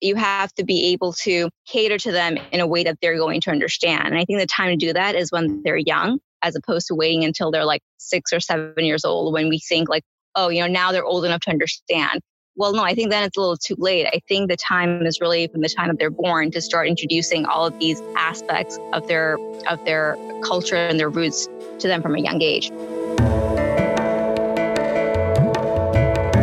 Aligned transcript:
you 0.00 0.14
have 0.16 0.52
to 0.54 0.64
be 0.64 0.92
able 0.92 1.12
to 1.12 1.50
cater 1.66 1.98
to 1.98 2.12
them 2.12 2.38
in 2.52 2.60
a 2.60 2.66
way 2.66 2.84
that 2.84 2.98
they're 3.00 3.18
going 3.18 3.40
to 3.42 3.50
understand. 3.50 4.08
And 4.08 4.18
I 4.18 4.24
think 4.24 4.40
the 4.40 4.46
time 4.46 4.70
to 4.70 4.76
do 4.76 4.92
that 4.92 5.14
is 5.14 5.30
when 5.30 5.62
they're 5.62 5.76
young, 5.76 6.18
as 6.42 6.56
opposed 6.56 6.86
to 6.88 6.94
waiting 6.94 7.24
until 7.24 7.50
they're 7.50 7.64
like 7.66 7.82
six 7.98 8.32
or 8.32 8.40
seven 8.40 8.84
years 8.84 9.04
old 9.04 9.34
when 9.34 9.48
we 9.48 9.58
think 9.58 9.88
like, 9.88 10.02
oh, 10.34 10.48
you 10.48 10.60
know, 10.60 10.66
now 10.66 10.92
they're 10.92 11.04
old 11.04 11.24
enough 11.24 11.40
to 11.40 11.50
understand. 11.50 12.20
Well, 12.56 12.72
no, 12.72 12.82
I 12.82 12.94
think 12.94 13.10
then 13.10 13.22
it's 13.24 13.36
a 13.36 13.40
little 13.40 13.56
too 13.56 13.76
late. 13.78 14.06
I 14.06 14.20
think 14.26 14.50
the 14.50 14.56
time 14.56 15.06
is 15.06 15.20
really 15.20 15.48
from 15.48 15.60
the 15.60 15.68
time 15.68 15.88
that 15.88 15.98
they're 15.98 16.10
born 16.10 16.50
to 16.50 16.60
start 16.60 16.88
introducing 16.88 17.46
all 17.46 17.66
of 17.66 17.78
these 17.78 18.02
aspects 18.16 18.78
of 18.92 19.06
their 19.06 19.38
of 19.68 19.84
their 19.84 20.16
culture 20.42 20.76
and 20.76 20.98
their 20.98 21.10
roots 21.10 21.48
to 21.78 21.88
them 21.88 22.02
from 22.02 22.16
a 22.16 22.20
young 22.20 22.42
age. 22.42 22.70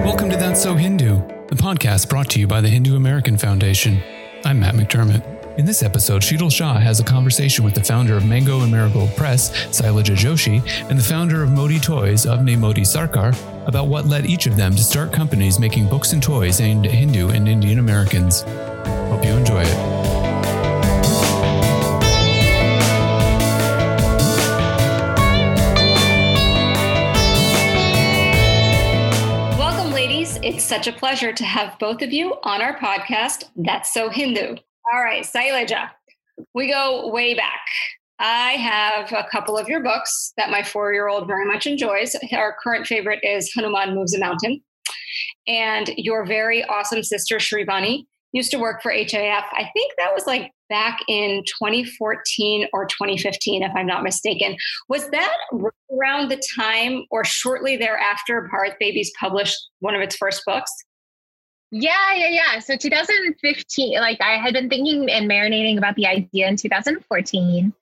Welcome 0.06 0.30
to 0.32 0.38
That's 0.38 0.62
So 0.62 0.76
Hindu, 0.76 1.22
the 1.48 1.56
podcast 1.56 2.10
brought 2.10 2.30
to 2.30 2.40
you 2.40 2.48
by 2.48 2.60
the 2.60 2.68
Hindu 2.68 2.98
American 2.98 3.38
Foundation. 3.38 4.04
I'm 4.44 4.60
Matt 4.60 4.76
McDermott. 4.76 5.58
In 5.58 5.66
this 5.66 5.82
episode, 5.82 6.22
Sheetal 6.22 6.52
Shah 6.52 6.74
has 6.74 7.00
a 7.00 7.06
conversation 7.06 7.64
with 7.64 7.74
the 7.74 7.84
founder 7.84 8.18
of 8.18 8.26
Mango 8.26 8.62
and 8.62 8.72
Marigold 8.72 9.16
Press, 9.16 9.50
Sailaja 9.68 10.16
Joshi, 10.16 10.62
and 10.90 11.00
the 11.00 11.04
founder 11.04 11.42
of 11.44 11.52
Modi 11.52 11.80
Toys, 11.80 12.26
Avni 12.26 12.60
Modi 12.60 12.82
Sarkar, 12.82 13.34
about 13.66 13.88
what 13.88 14.06
led 14.06 14.26
each 14.26 14.46
of 14.46 14.58
them 14.58 14.76
to 14.76 14.84
start 14.84 15.14
companies 15.14 15.58
making 15.58 15.88
books 15.88 16.12
and 16.12 16.22
toys 16.22 16.60
aimed 16.60 16.86
at 16.86 16.92
Hindu 16.92 17.30
and 17.30 17.48
Indian 17.48 17.80
Americans. 17.80 18.42
Hope 18.42 19.24
you 19.24 19.32
enjoy 19.32 19.62
it. 19.62 19.87
Such 30.68 30.86
a 30.86 30.92
pleasure 30.92 31.32
to 31.32 31.46
have 31.46 31.80
both 31.80 32.02
of 32.02 32.12
you 32.12 32.36
on 32.44 32.62
our 32.62 32.78
podcast, 32.78 33.46
That's 33.56 33.94
So 33.94 34.10
Hindu. 34.10 34.58
All 34.94 35.02
right, 35.02 35.24
Sailaja, 35.24 35.92
we 36.54 36.70
go 36.70 37.08
way 37.08 37.36
back. 37.36 37.62
I 38.20 38.52
have 38.52 39.14
a 39.14 39.26
couple 39.32 39.58
of 39.58 39.70
your 39.70 39.82
books 39.82 40.34
that 40.36 40.50
my 40.50 40.64
four 40.64 40.92
year 40.92 41.08
old 41.08 41.26
very 41.26 41.46
much 41.46 41.68
enjoys. 41.68 42.18
Our 42.34 42.54
current 42.62 42.86
favorite 42.86 43.22
is 43.24 43.50
Hanuman 43.56 43.96
Moves 43.96 44.14
a 44.14 44.20
Mountain. 44.20 44.62
And 45.48 45.90
your 45.96 46.26
very 46.26 46.66
awesome 46.66 47.02
sister, 47.02 47.38
Shrivani, 47.38 48.04
used 48.34 48.52
to 48.52 48.60
work 48.60 48.82
for 48.82 48.92
HAF. 48.92 49.46
I 49.54 49.70
think 49.74 49.94
that 49.98 50.14
was 50.14 50.28
like 50.28 50.52
back 50.70 51.00
in 51.08 51.44
2014 51.60 52.68
or 52.74 52.86
2015, 52.86 53.64
if 53.64 53.72
I'm 53.76 53.88
not 53.88 54.04
mistaken. 54.04 54.56
Was 54.90 55.10
that 55.12 55.36
around 55.92 56.30
the 56.30 56.42
time 56.58 57.06
or 57.12 57.24
shortly 57.24 57.78
thereafter 57.78 58.50
Bharat 58.54 58.76
Babies 58.80 59.12
published 59.20 59.58
one 59.80 59.96
of 59.96 60.02
its 60.02 60.16
first 60.16 60.44
books? 60.46 60.72
Yeah, 61.72 62.14
yeah, 62.16 62.30
yeah. 62.30 62.60
So 62.60 62.78
2015, 62.78 64.00
like 64.00 64.20
I 64.22 64.38
had 64.38 64.54
been 64.54 64.70
thinking 64.70 65.10
and 65.10 65.30
marinating 65.30 65.78
about 65.78 65.96
the 65.96 66.08
idea 66.08 66.48
in 66.48 66.56
2014, 66.56 67.74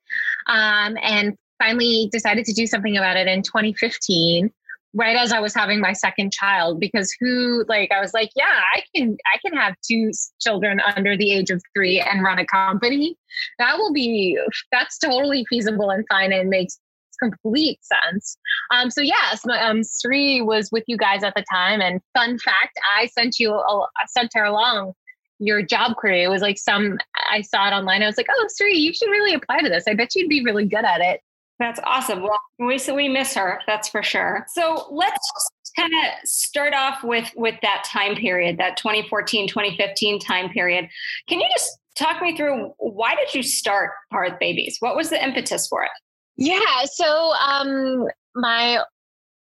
um, 0.48 0.98
and 1.02 1.36
finally 1.62 2.08
decided 2.12 2.44
to 2.46 2.52
do 2.52 2.66
something 2.66 2.96
about 2.96 3.16
it 3.16 3.28
in 3.28 3.42
2015 3.42 4.50
right 4.96 5.16
as 5.16 5.30
I 5.30 5.40
was 5.40 5.54
having 5.54 5.80
my 5.80 5.92
second 5.92 6.32
child 6.32 6.80
because 6.80 7.14
who 7.20 7.64
like 7.68 7.92
I 7.92 8.00
was 8.00 8.12
like 8.14 8.30
yeah 8.34 8.62
I 8.74 8.82
can 8.94 9.16
I 9.32 9.38
can 9.38 9.56
have 9.56 9.74
two 9.86 10.10
children 10.40 10.80
under 10.96 11.16
the 11.16 11.32
age 11.32 11.50
of 11.50 11.62
3 11.74 12.00
and 12.00 12.22
run 12.22 12.38
a 12.38 12.46
company 12.46 13.16
that 13.58 13.76
will 13.76 13.92
be 13.92 14.38
that's 14.72 14.98
totally 14.98 15.44
feasible 15.48 15.90
and 15.90 16.04
fine 16.08 16.32
and 16.32 16.48
makes 16.48 16.78
complete 17.18 17.78
sense. 17.82 18.36
Um, 18.70 18.90
so 18.90 19.00
yes, 19.00 19.42
my, 19.44 19.60
um, 19.62 19.82
Sri 19.84 20.42
was 20.42 20.70
with 20.70 20.84
you 20.86 20.96
guys 20.96 21.22
at 21.22 21.34
the 21.34 21.44
time, 21.50 21.80
and 21.80 22.00
fun 22.14 22.38
fact, 22.38 22.78
I 22.96 23.06
sent 23.06 23.38
you, 23.38 23.52
a, 23.52 23.80
I 23.80 24.06
sent 24.08 24.32
her 24.34 24.44
along 24.44 24.92
your 25.38 25.62
job 25.62 25.96
query. 25.96 26.22
It 26.22 26.28
was 26.28 26.42
like 26.42 26.58
some, 26.58 26.98
I 27.30 27.42
saw 27.42 27.68
it 27.68 27.72
online. 27.72 28.02
I 28.02 28.06
was 28.06 28.16
like, 28.16 28.28
oh, 28.30 28.48
Sri, 28.56 28.76
you 28.76 28.92
should 28.94 29.10
really 29.10 29.34
apply 29.34 29.60
to 29.60 29.68
this. 29.68 29.84
I 29.86 29.94
bet 29.94 30.14
you'd 30.14 30.28
be 30.28 30.42
really 30.44 30.66
good 30.66 30.84
at 30.84 31.00
it. 31.00 31.20
That's 31.58 31.80
awesome. 31.84 32.22
Well, 32.22 32.38
we 32.58 32.78
so 32.78 32.94
we 32.94 33.08
miss 33.08 33.34
her, 33.34 33.60
that's 33.66 33.88
for 33.88 34.02
sure. 34.02 34.46
So 34.54 34.86
let's 34.90 35.18
kind 35.76 35.92
of 35.92 36.28
start 36.28 36.74
off 36.74 37.02
with 37.02 37.30
with 37.36 37.54
that 37.62 37.84
time 37.84 38.14
period, 38.14 38.58
that 38.58 38.76
2014, 38.76 39.48
2015 39.48 40.20
time 40.20 40.50
period. 40.50 40.88
Can 41.28 41.40
you 41.40 41.48
just 41.56 41.78
talk 41.96 42.20
me 42.20 42.36
through 42.36 42.74
why 42.78 43.14
did 43.14 43.34
you 43.34 43.42
start 43.42 43.92
Bharat 44.12 44.38
Babies? 44.38 44.76
What 44.80 44.96
was 44.96 45.10
the 45.10 45.22
impetus 45.22 45.66
for 45.66 45.82
it? 45.82 45.90
Yeah. 46.36 46.84
So 46.84 47.32
um, 47.46 48.06
my 48.34 48.82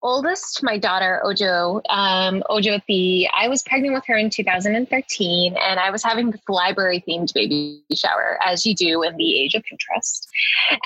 oldest, 0.03 0.62
my 0.62 0.79
daughter 0.79 1.21
Ojo, 1.25 1.81
um, 1.89 2.43
Ojo 2.49 2.79
the, 2.87 3.29
I 3.34 3.49
was 3.49 3.62
pregnant 3.62 3.95
with 3.95 4.05
her 4.07 4.17
in 4.17 4.31
2013, 4.31 5.57
and 5.57 5.81
I 5.81 5.91
was 5.91 6.03
having 6.03 6.31
this 6.31 6.41
library 6.49 7.03
themed 7.07 7.33
baby 7.34 7.83
shower, 7.95 8.39
as 8.45 8.65
you 8.65 8.75
do 8.75 9.03
in 9.03 9.17
the 9.17 9.37
age 9.43 9.55
of 9.55 9.62
Pinterest. 9.62 10.27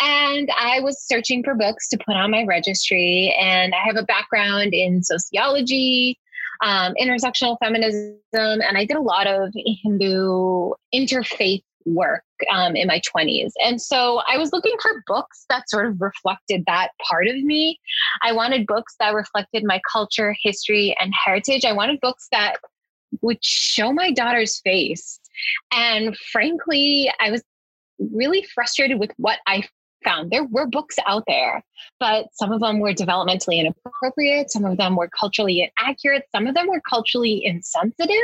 And 0.00 0.50
I 0.58 0.80
was 0.80 1.02
searching 1.02 1.42
for 1.42 1.54
books 1.54 1.88
to 1.88 1.98
put 1.98 2.16
on 2.16 2.30
my 2.30 2.44
registry, 2.44 3.34
and 3.38 3.74
I 3.74 3.84
have 3.84 3.96
a 3.96 4.04
background 4.04 4.74
in 4.74 5.02
sociology. 5.02 6.18
Um, 6.62 6.92
intersectional 7.00 7.56
feminism, 7.58 8.18
and 8.34 8.76
I 8.76 8.84
did 8.84 8.98
a 8.98 9.00
lot 9.00 9.26
of 9.26 9.50
Hindu 9.82 10.72
interfaith 10.94 11.62
work 11.84 12.24
um, 12.52 12.76
in 12.76 12.86
my 12.86 13.00
20s. 13.00 13.52
And 13.64 13.80
so 13.80 14.22
I 14.28 14.38
was 14.38 14.52
looking 14.52 14.76
for 14.80 15.02
books 15.06 15.44
that 15.48 15.68
sort 15.68 15.86
of 15.86 16.00
reflected 16.00 16.64
that 16.66 16.90
part 17.08 17.26
of 17.26 17.36
me. 17.36 17.78
I 18.22 18.32
wanted 18.32 18.66
books 18.66 18.94
that 19.00 19.14
reflected 19.14 19.64
my 19.64 19.80
culture, 19.90 20.34
history, 20.42 20.96
and 21.00 21.12
heritage. 21.24 21.64
I 21.64 21.72
wanted 21.72 22.00
books 22.00 22.28
that 22.32 22.56
would 23.22 23.44
show 23.44 23.92
my 23.92 24.10
daughter's 24.12 24.60
face. 24.60 25.20
And 25.72 26.16
frankly, 26.16 27.12
I 27.20 27.30
was 27.30 27.42
really 27.98 28.46
frustrated 28.54 28.98
with 28.98 29.12
what 29.16 29.38
I 29.46 29.64
found. 30.04 30.30
There 30.30 30.44
were 30.44 30.66
books 30.66 30.96
out 31.06 31.24
there, 31.26 31.62
but 31.98 32.26
some 32.32 32.52
of 32.52 32.60
them 32.60 32.80
were 32.80 32.92
developmentally 32.92 33.58
inappropriate, 33.58 34.50
some 34.50 34.64
of 34.64 34.78
them 34.78 34.96
were 34.96 35.08
culturally 35.18 35.70
inaccurate, 35.78 36.24
some 36.34 36.46
of 36.46 36.54
them 36.54 36.68
were 36.68 36.80
culturally 36.88 37.44
insensitive. 37.44 38.16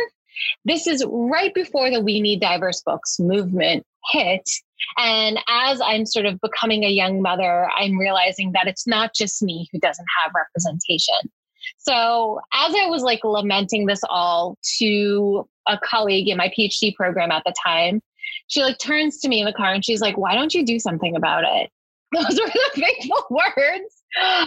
This 0.65 0.87
is 0.87 1.05
right 1.09 1.53
before 1.55 1.91
the 1.91 2.01
We 2.01 2.21
Need 2.21 2.41
Diverse 2.41 2.83
Books 2.83 3.19
movement 3.19 3.85
hit. 4.11 4.49
And 4.97 5.39
as 5.49 5.81
I'm 5.81 6.07
sort 6.07 6.27
of 6.27 6.41
becoming 6.41 6.85
a 6.85 6.91
young 6.91 7.23
mother, 7.23 7.69
I'm 7.77 7.99
realizing 7.99 8.53
that 8.53 8.67
it's 8.67 8.87
not 8.87 9.15
just 9.15 9.43
me 9.43 9.69
who 9.73 9.79
doesn't 9.79 10.07
have 10.23 10.33
representation. 10.35 11.31
So 11.79 12.41
as 12.55 12.75
I 12.75 12.87
was 12.89 13.03
like 13.03 13.25
lamenting 13.25 13.87
this 13.87 14.01
all 14.09 14.57
to 14.79 15.49
a 15.67 15.79
colleague 15.79 16.29
in 16.29 16.37
my 16.37 16.53
PhD 16.57 16.95
program 16.95 17.31
at 17.31 17.43
the 17.45 17.55
time, 17.65 18.01
she 18.49 18.63
like 18.63 18.79
turns 18.79 19.19
to 19.21 19.29
me 19.29 19.41
in 19.41 19.47
the 19.47 19.53
car 19.53 19.73
and 19.73 19.85
she's 19.85 20.01
like, 20.01 20.17
why 20.17 20.35
don't 20.35 20.55
you 20.55 20.65
do 20.65 20.79
something 20.79 21.17
about 21.17 21.45
it? 21.45 21.71
Those 22.13 22.41
were 22.41 22.47
the 22.47 22.71
fateful 22.75 23.25
words 23.31 24.03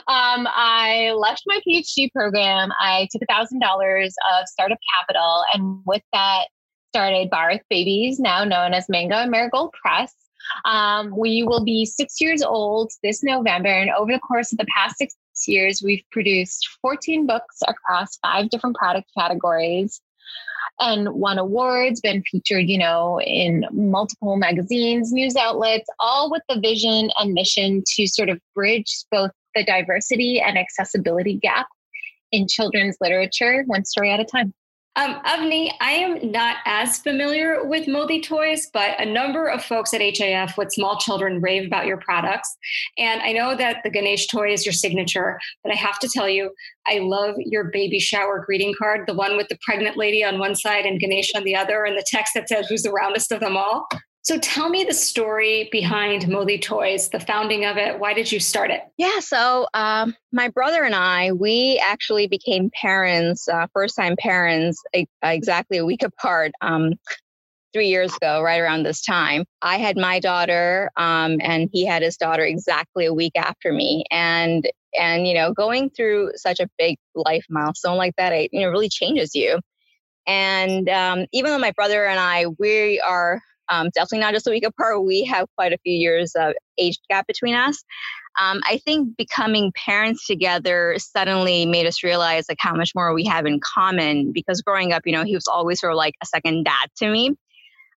um, 0.08 0.48
I 0.48 1.12
left 1.16 1.44
my 1.48 1.60
PhD 1.68 2.12
program. 2.12 2.72
I 2.80 3.08
took 3.12 3.22
$1,000 3.30 4.06
of 4.06 4.48
startup 4.48 4.80
capital, 4.98 5.44
and 5.54 5.82
with 5.86 6.02
that, 6.14 6.46
started 6.90 7.30
Bharat 7.30 7.62
Babies, 7.70 8.20
now 8.20 8.44
known 8.44 8.74
as 8.74 8.90
Mango 8.90 9.16
and 9.16 9.32
Marigold 9.32 9.74
Press. 9.74 10.14
Um, 10.66 11.16
we 11.16 11.44
will 11.44 11.64
be 11.64 11.86
six 11.86 12.20
years 12.20 12.42
old 12.42 12.92
this 13.04 13.24
November, 13.24 13.70
and 13.70 13.92
over 13.92 14.12
the 14.12 14.20
course 14.20 14.52
of 14.52 14.58
the 14.58 14.66
past 14.76 14.98
six 14.98 15.16
years, 15.48 15.82
we've 15.84 16.04
produced 16.12 16.68
14 16.82 17.28
books 17.28 17.60
across 17.68 18.18
five 18.18 18.50
different 18.50 18.76
product 18.76 19.08
categories 19.18 20.02
and 20.80 21.10
won 21.14 21.38
awards, 21.38 22.00
been 22.00 22.24
featured, 22.24 22.70
you 22.70 22.78
know, 22.78 23.20
in 23.22 23.66
multiple 23.72 24.38
magazines, 24.38 25.12
news 25.12 25.36
outlets, 25.36 25.90
all 26.00 26.32
with 26.32 26.42
the 26.50 26.60
vision 26.60 27.10
and 27.18 27.34
mission 27.34 27.84
to 27.86 28.08
sort 28.08 28.30
of 28.30 28.40
bridge 28.56 29.04
both 29.12 29.32
the 29.56 29.64
diversity 29.64 30.40
and 30.40 30.58
accessibility 30.58 31.36
gap 31.36 31.68
in 32.32 32.48
children's 32.48 32.98
literature, 33.02 33.64
one 33.66 33.86
story 33.86 34.12
at 34.12 34.20
a 34.20 34.26
time. 34.26 34.54
Um, 34.96 35.22
Avni, 35.24 35.72
I 35.80 35.92
am 35.92 36.32
not 36.32 36.58
as 36.66 36.98
familiar 36.98 37.64
with 37.64 37.88
Modi 37.88 38.20
Toys, 38.20 38.70
but 38.74 39.00
a 39.00 39.06
number 39.06 39.48
of 39.48 39.64
folks 39.64 39.94
at 39.94 40.02
HAF 40.02 40.58
with 40.58 40.74
small 40.74 40.98
children 40.98 41.40
rave 41.40 41.66
about 41.68 41.86
your 41.86 41.98
products. 41.98 42.58
And 42.98 43.22
I 43.22 43.32
know 43.32 43.56
that 43.56 43.78
the 43.84 43.92
Ganesh 43.92 44.28
toy 44.28 44.52
is 44.52 44.66
your 44.66 44.74
signature, 44.74 45.40
but 45.64 45.72
I 45.72 45.76
have 45.76 46.00
to 46.00 46.10
tell 46.14 46.28
you, 46.28 46.52
I 46.86 47.00
love 47.00 47.36
your 47.38 47.66
baby 47.72 48.00
shower 48.00 48.44
greeting 48.46 48.74
card, 48.78 49.08
the 49.08 49.14
one 49.14 49.38
with 49.38 49.48
the 49.48 49.60
pregnant 49.64 49.96
lady 49.96 50.24
on 50.24 50.38
one 50.38 50.56
side 50.56 50.86
and 50.86 51.00
Ganesh 51.00 51.32
on 51.34 51.44
the 51.44 51.56
other, 51.56 51.86
and 51.86 51.98
the 51.98 52.06
text 52.06 52.34
that 52.34 52.50
says, 52.50 52.68
Who's 52.68 52.84
the 52.84 52.92
roundest 52.92 53.32
of 53.32 53.40
them 53.40 53.56
all? 53.56 53.88
So 54.22 54.38
tell 54.38 54.70
me 54.70 54.84
the 54.84 54.94
story 54.94 55.70
behind 55.72 56.28
Modi 56.28 56.60
Toys, 56.60 57.10
the 57.10 57.20
founding 57.20 57.66
of 57.66 57.78
it. 57.78 58.00
Why 58.00 58.14
did 58.14 58.32
you 58.32 58.40
start 58.40 58.70
it? 58.70 58.82
Yeah, 58.98 59.20
so 59.20 59.68
um, 59.74 60.16
my 60.32 60.50
brother 60.50 60.84
and 60.84 60.94
I, 60.94 61.32
we 61.32 61.82
actually 61.84 62.28
became 62.28 62.70
parents, 62.70 63.48
uh, 63.48 63.68
first 63.74 63.96
time 63.96 64.16
parents, 64.20 64.84
exactly 65.24 65.78
a 65.78 65.86
week 65.86 66.04
apart. 66.04 66.52
Um, 66.62 66.94
three 67.74 67.88
years 67.88 68.16
ago, 68.16 68.42
right 68.42 68.60
around 68.60 68.84
this 68.84 69.02
time. 69.02 69.46
I 69.62 69.78
had 69.78 69.98
my 69.98 70.20
daughter, 70.20 70.90
um, 70.98 71.38
and 71.42 71.70
he 71.72 71.86
had 71.86 72.02
his 72.02 72.18
daughter 72.18 72.44
exactly 72.44 73.06
a 73.06 73.14
week 73.14 73.34
after 73.36 73.72
me. 73.72 74.06
And 74.12 74.68
and 74.98 75.28
you 75.28 75.36
know, 75.36 75.54
going 75.54 75.90
through 75.92 76.32
such 76.36 76.60
a 76.60 76.70
big 76.78 76.98
life 77.16 77.46
milestone 77.50 77.98
like 77.98 78.16
that, 78.18 78.34
it 78.34 78.50
you 78.54 78.62
know 78.62 78.70
really 78.70 78.90
changes 78.90 79.36
you. 79.36 79.60
And 80.28 80.90
um, 80.90 81.26
even 81.32 81.52
though 81.52 81.60
my 81.60 81.72
brother 81.72 82.06
and 82.06 82.20
I, 82.20 82.48
we 82.58 83.00
are 83.00 83.42
um, 83.70 83.90
definitely 83.94 84.20
not 84.20 84.34
just 84.34 84.48
a 84.48 84.52
week 84.52 84.66
apart, 84.66 85.04
we 85.04 85.24
have 85.26 85.48
quite 85.56 85.74
a 85.74 85.78
few 85.84 85.94
years 85.94 86.34
of 86.36 86.54
age 86.78 87.00
gap 87.10 87.28
between 87.28 87.56
us. 87.56 87.84
Um, 88.40 88.62
I 88.66 88.80
think 88.86 89.18
becoming 89.18 89.72
parents 89.76 90.26
together 90.26 90.96
suddenly 90.98 91.66
made 91.66 91.86
us 91.86 92.04
realize 92.04 92.46
like 92.48 92.60
how 92.60 92.74
much 92.74 92.92
more 92.96 93.14
we 93.14 93.26
have 93.26 93.46
in 93.46 93.60
common 93.60 94.32
because 94.32 94.62
growing 94.62 94.94
up, 94.94 95.02
you 95.06 95.12
know, 95.12 95.24
he 95.24 95.36
was 95.36 95.48
always 95.48 95.80
sort 95.80 95.92
of 95.94 95.98
like 95.98 96.14
a 96.24 96.26
second 96.26 96.64
dad 96.64 96.88
to 96.98 97.10
me. 97.10 97.36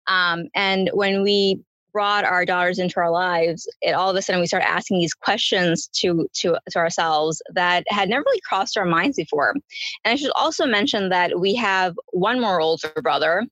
Um, 0.09 0.49
and 0.55 0.91
when 0.93 1.23
we 1.23 1.61
brought 1.93 2.25
our 2.25 2.45
daughters 2.45 2.79
into 2.79 2.99
our 2.99 3.11
lives, 3.11 3.69
it 3.81 3.93
all 3.93 4.11
of 4.11 4.17
a 4.17 4.23
sudden 4.23 4.41
we 4.41 4.47
started 4.47 4.69
asking 4.69 4.99
these 4.99 5.15
questions 5.15 5.89
to 5.95 6.29
to 6.35 6.57
to 6.71 6.79
ourselves 6.79 7.43
that 7.55 7.85
had 7.89 8.09
never 8.09 8.25
really 8.27 8.41
crossed 8.47 8.77
our 8.77 8.85
minds 8.85 9.17
before. 9.17 9.51
And 10.05 10.13
I 10.13 10.17
should 10.17 10.33
also 10.35 10.67
mention 10.67 11.09
that 11.11 11.39
we 11.39 11.55
have 11.57 11.95
one 12.13 12.41
more 12.41 12.61
older 12.61 12.93
brother, 13.03 13.47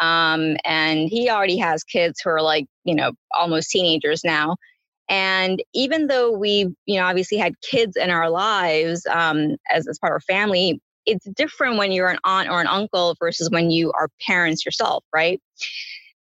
um, 0.00 0.56
and 0.64 1.08
he 1.08 1.30
already 1.30 1.58
has 1.58 1.84
kids 1.84 2.20
who 2.22 2.30
are 2.30 2.42
like 2.42 2.66
you 2.84 2.94
know 2.94 3.12
almost 3.38 3.70
teenagers 3.70 4.22
now. 4.24 4.56
And 5.08 5.62
even 5.74 6.06
though 6.06 6.30
we, 6.30 6.74
you 6.86 6.98
know, 6.98 7.04
obviously 7.04 7.36
had 7.36 7.60
kids 7.60 7.94
in 7.94 8.08
our 8.08 8.30
lives 8.30 9.04
um, 9.06 9.56
as, 9.70 9.86
as 9.86 9.98
part 9.98 10.12
of 10.12 10.14
our 10.14 10.20
family, 10.20 10.80
it's 11.06 11.26
different 11.30 11.76
when 11.76 11.92
you're 11.92 12.08
an 12.08 12.18
aunt 12.24 12.48
or 12.48 12.60
an 12.60 12.66
uncle 12.66 13.14
versus 13.20 13.50
when 13.50 13.70
you 13.70 13.92
are 13.92 14.08
parents 14.26 14.64
yourself, 14.64 15.04
right? 15.14 15.40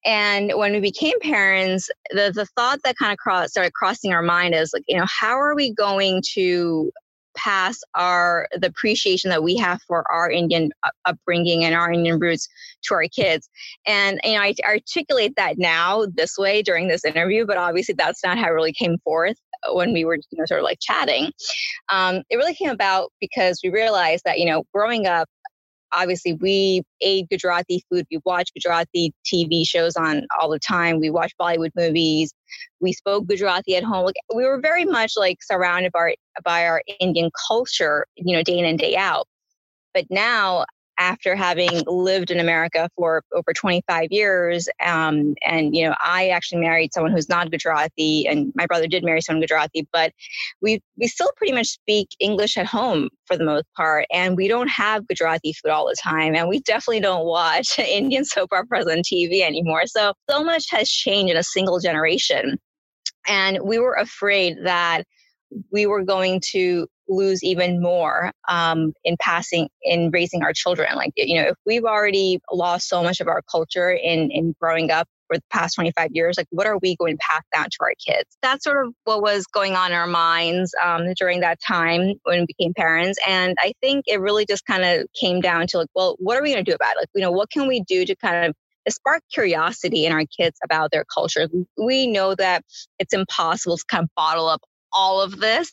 And 0.07 0.53
when 0.55 0.71
we 0.71 0.79
became 0.79 1.19
parents, 1.19 1.89
the, 2.11 2.31
the 2.33 2.45
thought 2.55 2.79
that 2.85 2.97
kind 2.97 3.11
of 3.11 3.17
cross, 3.17 3.49
started 3.51 3.73
crossing 3.73 4.13
our 4.13 4.21
mind 4.21 4.55
is 4.55 4.71
like, 4.73 4.85
you 4.87 4.97
know, 4.97 5.05
how 5.07 5.37
are 5.39 5.53
we 5.53 5.73
going 5.73 6.23
to 6.33 6.91
pass 7.35 7.79
our 7.93 8.47
the 8.57 8.67
appreciation 8.67 9.29
that 9.29 9.43
we 9.43 9.55
have 9.55 9.81
for 9.83 10.09
our 10.11 10.29
Indian 10.29 10.71
upbringing 11.05 11.63
and 11.63 11.75
our 11.75 11.91
Indian 11.91 12.19
roots 12.19 12.49
to 12.83 12.95
our 12.95 13.05
kids. 13.07 13.47
And 13.85 14.19
you 14.23 14.33
know, 14.33 14.41
I 14.41 14.55
articulate 14.67 15.33
that 15.37 15.57
now 15.57 16.07
this 16.15 16.37
way 16.37 16.63
during 16.63 16.87
this 16.87 17.05
interview, 17.05 17.45
but 17.45 17.57
obviously 17.57 17.95
that's 17.95 18.23
not 18.23 18.37
how 18.37 18.47
it 18.47 18.53
really 18.53 18.73
came 18.73 18.97
forth 19.03 19.37
when 19.71 19.93
we 19.93 20.03
were 20.03 20.15
you 20.15 20.37
know 20.37 20.45
sort 20.45 20.59
of 20.59 20.63
like 20.63 20.79
chatting. 20.81 21.31
Um, 21.89 22.23
it 22.29 22.37
really 22.37 22.55
came 22.55 22.69
about 22.69 23.11
because 23.21 23.59
we 23.63 23.69
realized 23.69 24.23
that 24.25 24.39
you 24.39 24.45
know 24.45 24.63
growing 24.73 25.05
up 25.05 25.29
obviously 25.93 26.33
we 26.33 26.83
ate 27.01 27.29
Gujarati 27.29 27.83
food. 27.89 28.05
We 28.11 28.19
watched 28.25 28.53
Gujarati 28.53 29.13
TV 29.25 29.67
shows 29.67 29.95
on 29.95 30.25
all 30.39 30.49
the 30.49 30.59
time. 30.59 30.99
We 30.99 31.09
watched 31.09 31.35
Bollywood 31.39 31.71
movies. 31.75 32.33
We 32.79 32.93
spoke 32.93 33.27
Gujarati 33.27 33.75
at 33.75 33.83
home. 33.83 34.05
Like 34.05 34.15
we 34.33 34.45
were 34.45 34.59
very 34.59 34.85
much 34.85 35.13
like 35.17 35.37
surrounded 35.41 35.91
by 35.91 36.15
by 36.43 36.65
our 36.65 36.81
Indian 36.99 37.29
culture, 37.47 38.05
you 38.15 38.35
know, 38.35 38.43
day 38.43 38.57
in 38.57 38.65
and 38.65 38.79
day 38.79 38.95
out. 38.95 39.27
But 39.93 40.05
now 40.09 40.65
after 40.97 41.35
having 41.35 41.83
lived 41.85 42.31
in 42.31 42.39
America 42.39 42.89
for 42.95 43.23
over 43.33 43.53
25 43.53 44.07
years. 44.11 44.67
Um, 44.85 45.35
and, 45.45 45.75
you 45.75 45.87
know, 45.87 45.95
I 46.01 46.29
actually 46.29 46.61
married 46.61 46.93
someone 46.93 47.11
who's 47.11 47.29
not 47.29 47.51
Gujarati, 47.51 48.27
and 48.27 48.51
my 48.55 48.65
brother 48.65 48.87
did 48.87 49.03
marry 49.03 49.21
someone 49.21 49.41
Gujarati, 49.41 49.87
but 49.91 50.11
we, 50.61 50.81
we 50.97 51.07
still 51.07 51.31
pretty 51.37 51.53
much 51.53 51.67
speak 51.67 52.09
English 52.19 52.57
at 52.57 52.65
home 52.65 53.09
for 53.25 53.37
the 53.37 53.45
most 53.45 53.65
part. 53.75 54.05
And 54.11 54.35
we 54.35 54.47
don't 54.47 54.69
have 54.69 55.07
Gujarati 55.07 55.53
food 55.53 55.71
all 55.71 55.87
the 55.87 55.97
time. 56.01 56.35
And 56.35 56.47
we 56.47 56.59
definitely 56.61 57.01
don't 57.01 57.25
watch 57.25 57.77
Indian 57.79 58.25
soap 58.25 58.49
operas 58.51 58.87
on 58.87 58.99
TV 58.99 59.41
anymore. 59.41 59.83
So, 59.85 60.13
so 60.29 60.43
much 60.43 60.65
has 60.71 60.89
changed 60.89 61.31
in 61.31 61.37
a 61.37 61.43
single 61.43 61.79
generation. 61.79 62.57
And 63.27 63.59
we 63.63 63.79
were 63.79 63.95
afraid 63.95 64.57
that 64.63 65.03
we 65.71 65.85
were 65.85 66.03
going 66.03 66.41
to 66.51 66.87
lose 67.07 67.43
even 67.43 67.81
more 67.81 68.31
um, 68.47 68.93
in 69.03 69.15
passing 69.19 69.69
in 69.81 70.09
raising 70.11 70.43
our 70.43 70.53
children. 70.53 70.95
Like 70.95 71.13
you 71.15 71.41
know 71.41 71.49
if 71.49 71.55
we've 71.65 71.85
already 71.85 72.39
lost 72.51 72.89
so 72.89 73.03
much 73.03 73.19
of 73.19 73.27
our 73.27 73.41
culture 73.49 73.91
in 73.91 74.31
in 74.31 74.55
growing 74.59 74.91
up 74.91 75.07
for 75.27 75.35
the 75.35 75.43
past 75.51 75.75
25 75.75 76.11
years 76.13 76.37
like 76.37 76.47
what 76.51 76.65
are 76.65 76.77
we 76.77 76.95
going 76.95 77.17
to 77.17 77.19
pass 77.21 77.41
down 77.53 77.65
to 77.65 77.77
our 77.81 77.93
kids? 78.05 78.37
That's 78.41 78.63
sort 78.63 78.85
of 78.85 78.93
what 79.03 79.21
was 79.21 79.45
going 79.45 79.75
on 79.75 79.91
in 79.91 79.97
our 79.97 80.07
minds 80.07 80.73
um, 80.81 81.13
during 81.17 81.41
that 81.41 81.59
time 81.65 82.13
when 82.23 82.41
we 82.41 82.45
became 82.57 82.73
parents. 82.73 83.19
And 83.27 83.55
i 83.59 83.73
think 83.81 84.05
it 84.07 84.21
really 84.21 84.45
just 84.45 84.65
kind 84.65 84.83
of 84.83 85.07
came 85.19 85.41
down 85.41 85.67
to 85.67 85.79
like 85.79 85.89
well 85.95 86.15
what 86.19 86.37
are 86.37 86.43
we 86.43 86.53
going 86.53 86.63
to 86.63 86.71
do 86.71 86.75
about 86.75 86.95
it? 86.95 86.99
Like 86.99 87.09
you 87.15 87.21
know 87.21 87.31
what 87.31 87.49
can 87.49 87.67
we 87.67 87.81
do 87.81 88.05
to 88.05 88.15
kind 88.15 88.45
of 88.45 88.55
spark 88.89 89.21
curiosity 89.33 90.05
in 90.05 90.13
our 90.13 90.23
kids 90.25 90.57
about 90.63 90.91
their 90.91 91.05
culture. 91.13 91.47
We 91.77 92.07
know 92.07 92.35
that 92.35 92.63
it's 92.99 93.13
impossible 93.13 93.77
to 93.77 93.83
kind 93.89 94.03
of 94.03 94.09
bottle 94.15 94.47
up 94.47 94.61
all 94.93 95.21
of 95.21 95.39
this 95.39 95.71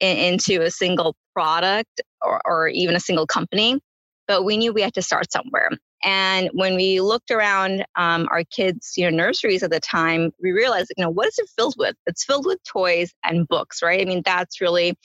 in, 0.00 0.16
into 0.16 0.62
a 0.62 0.70
single 0.70 1.14
product 1.34 2.00
or, 2.22 2.40
or 2.44 2.68
even 2.68 2.96
a 2.96 3.00
single 3.00 3.26
company, 3.26 3.78
but 4.26 4.44
we 4.44 4.56
knew 4.56 4.72
we 4.72 4.82
had 4.82 4.94
to 4.94 5.02
start 5.02 5.30
somewhere. 5.32 5.70
And 6.04 6.50
when 6.52 6.76
we 6.76 7.00
looked 7.00 7.30
around 7.30 7.84
um, 7.96 8.28
our 8.30 8.44
kids' 8.44 8.92
you 8.96 9.08
know 9.08 9.16
nurseries 9.16 9.62
at 9.62 9.70
the 9.70 9.80
time, 9.80 10.30
we 10.42 10.52
realized 10.52 10.92
you 10.96 11.04
know 11.04 11.10
what 11.10 11.28
is 11.28 11.38
it 11.38 11.48
filled 11.56 11.74
with? 11.78 11.96
It's 12.06 12.24
filled 12.24 12.46
with 12.46 12.62
toys 12.64 13.12
and 13.24 13.48
books, 13.48 13.82
right? 13.82 14.00
I 14.00 14.04
mean 14.04 14.22
that's 14.24 14.60
really 14.60 14.96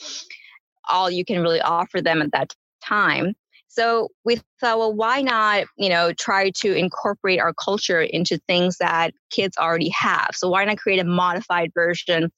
all 0.90 1.10
you 1.10 1.26
can 1.26 1.42
really 1.42 1.62
offer 1.62 2.02
them 2.02 2.22
at 2.22 2.32
that 2.34 2.54
time. 2.84 3.34
So 3.74 4.10
we 4.26 4.36
thought, 4.60 4.80
well, 4.80 4.94
why 4.94 5.22
not, 5.22 5.64
you 5.78 5.88
know, 5.88 6.12
try 6.12 6.50
to 6.58 6.74
incorporate 6.74 7.40
our 7.40 7.54
culture 7.54 8.02
into 8.02 8.38
things 8.46 8.78
that 8.80 9.14
kids 9.30 9.56
already 9.58 9.90
have? 9.98 10.32
So 10.34 10.50
why 10.50 10.66
not 10.66 10.78
create 10.78 11.00
a 11.00 11.06
modified 11.06 11.72
version 11.74 12.30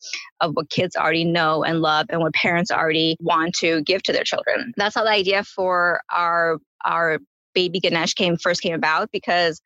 of 0.41 0.51
what 0.53 0.69
kids 0.69 0.95
already 0.95 1.25
know 1.25 1.63
and 1.63 1.81
love 1.81 2.05
and 2.09 2.21
what 2.21 2.35
parents 2.35 2.69
already 2.69 3.17
want 3.19 3.55
to 3.55 3.81
give 3.81 4.03
to 4.03 4.13
their 4.13 4.23
children? 4.23 4.73
That's 4.77 4.93
how 4.93 5.05
the 5.05 5.09
idea 5.09 5.43
for 5.43 6.01
our 6.11 6.59
our 6.85 7.17
baby 7.55 7.79
Ganesh 7.79 8.13
came 8.13 8.37
first 8.37 8.61
came 8.61 8.75
about 8.75 9.09
because 9.11 9.59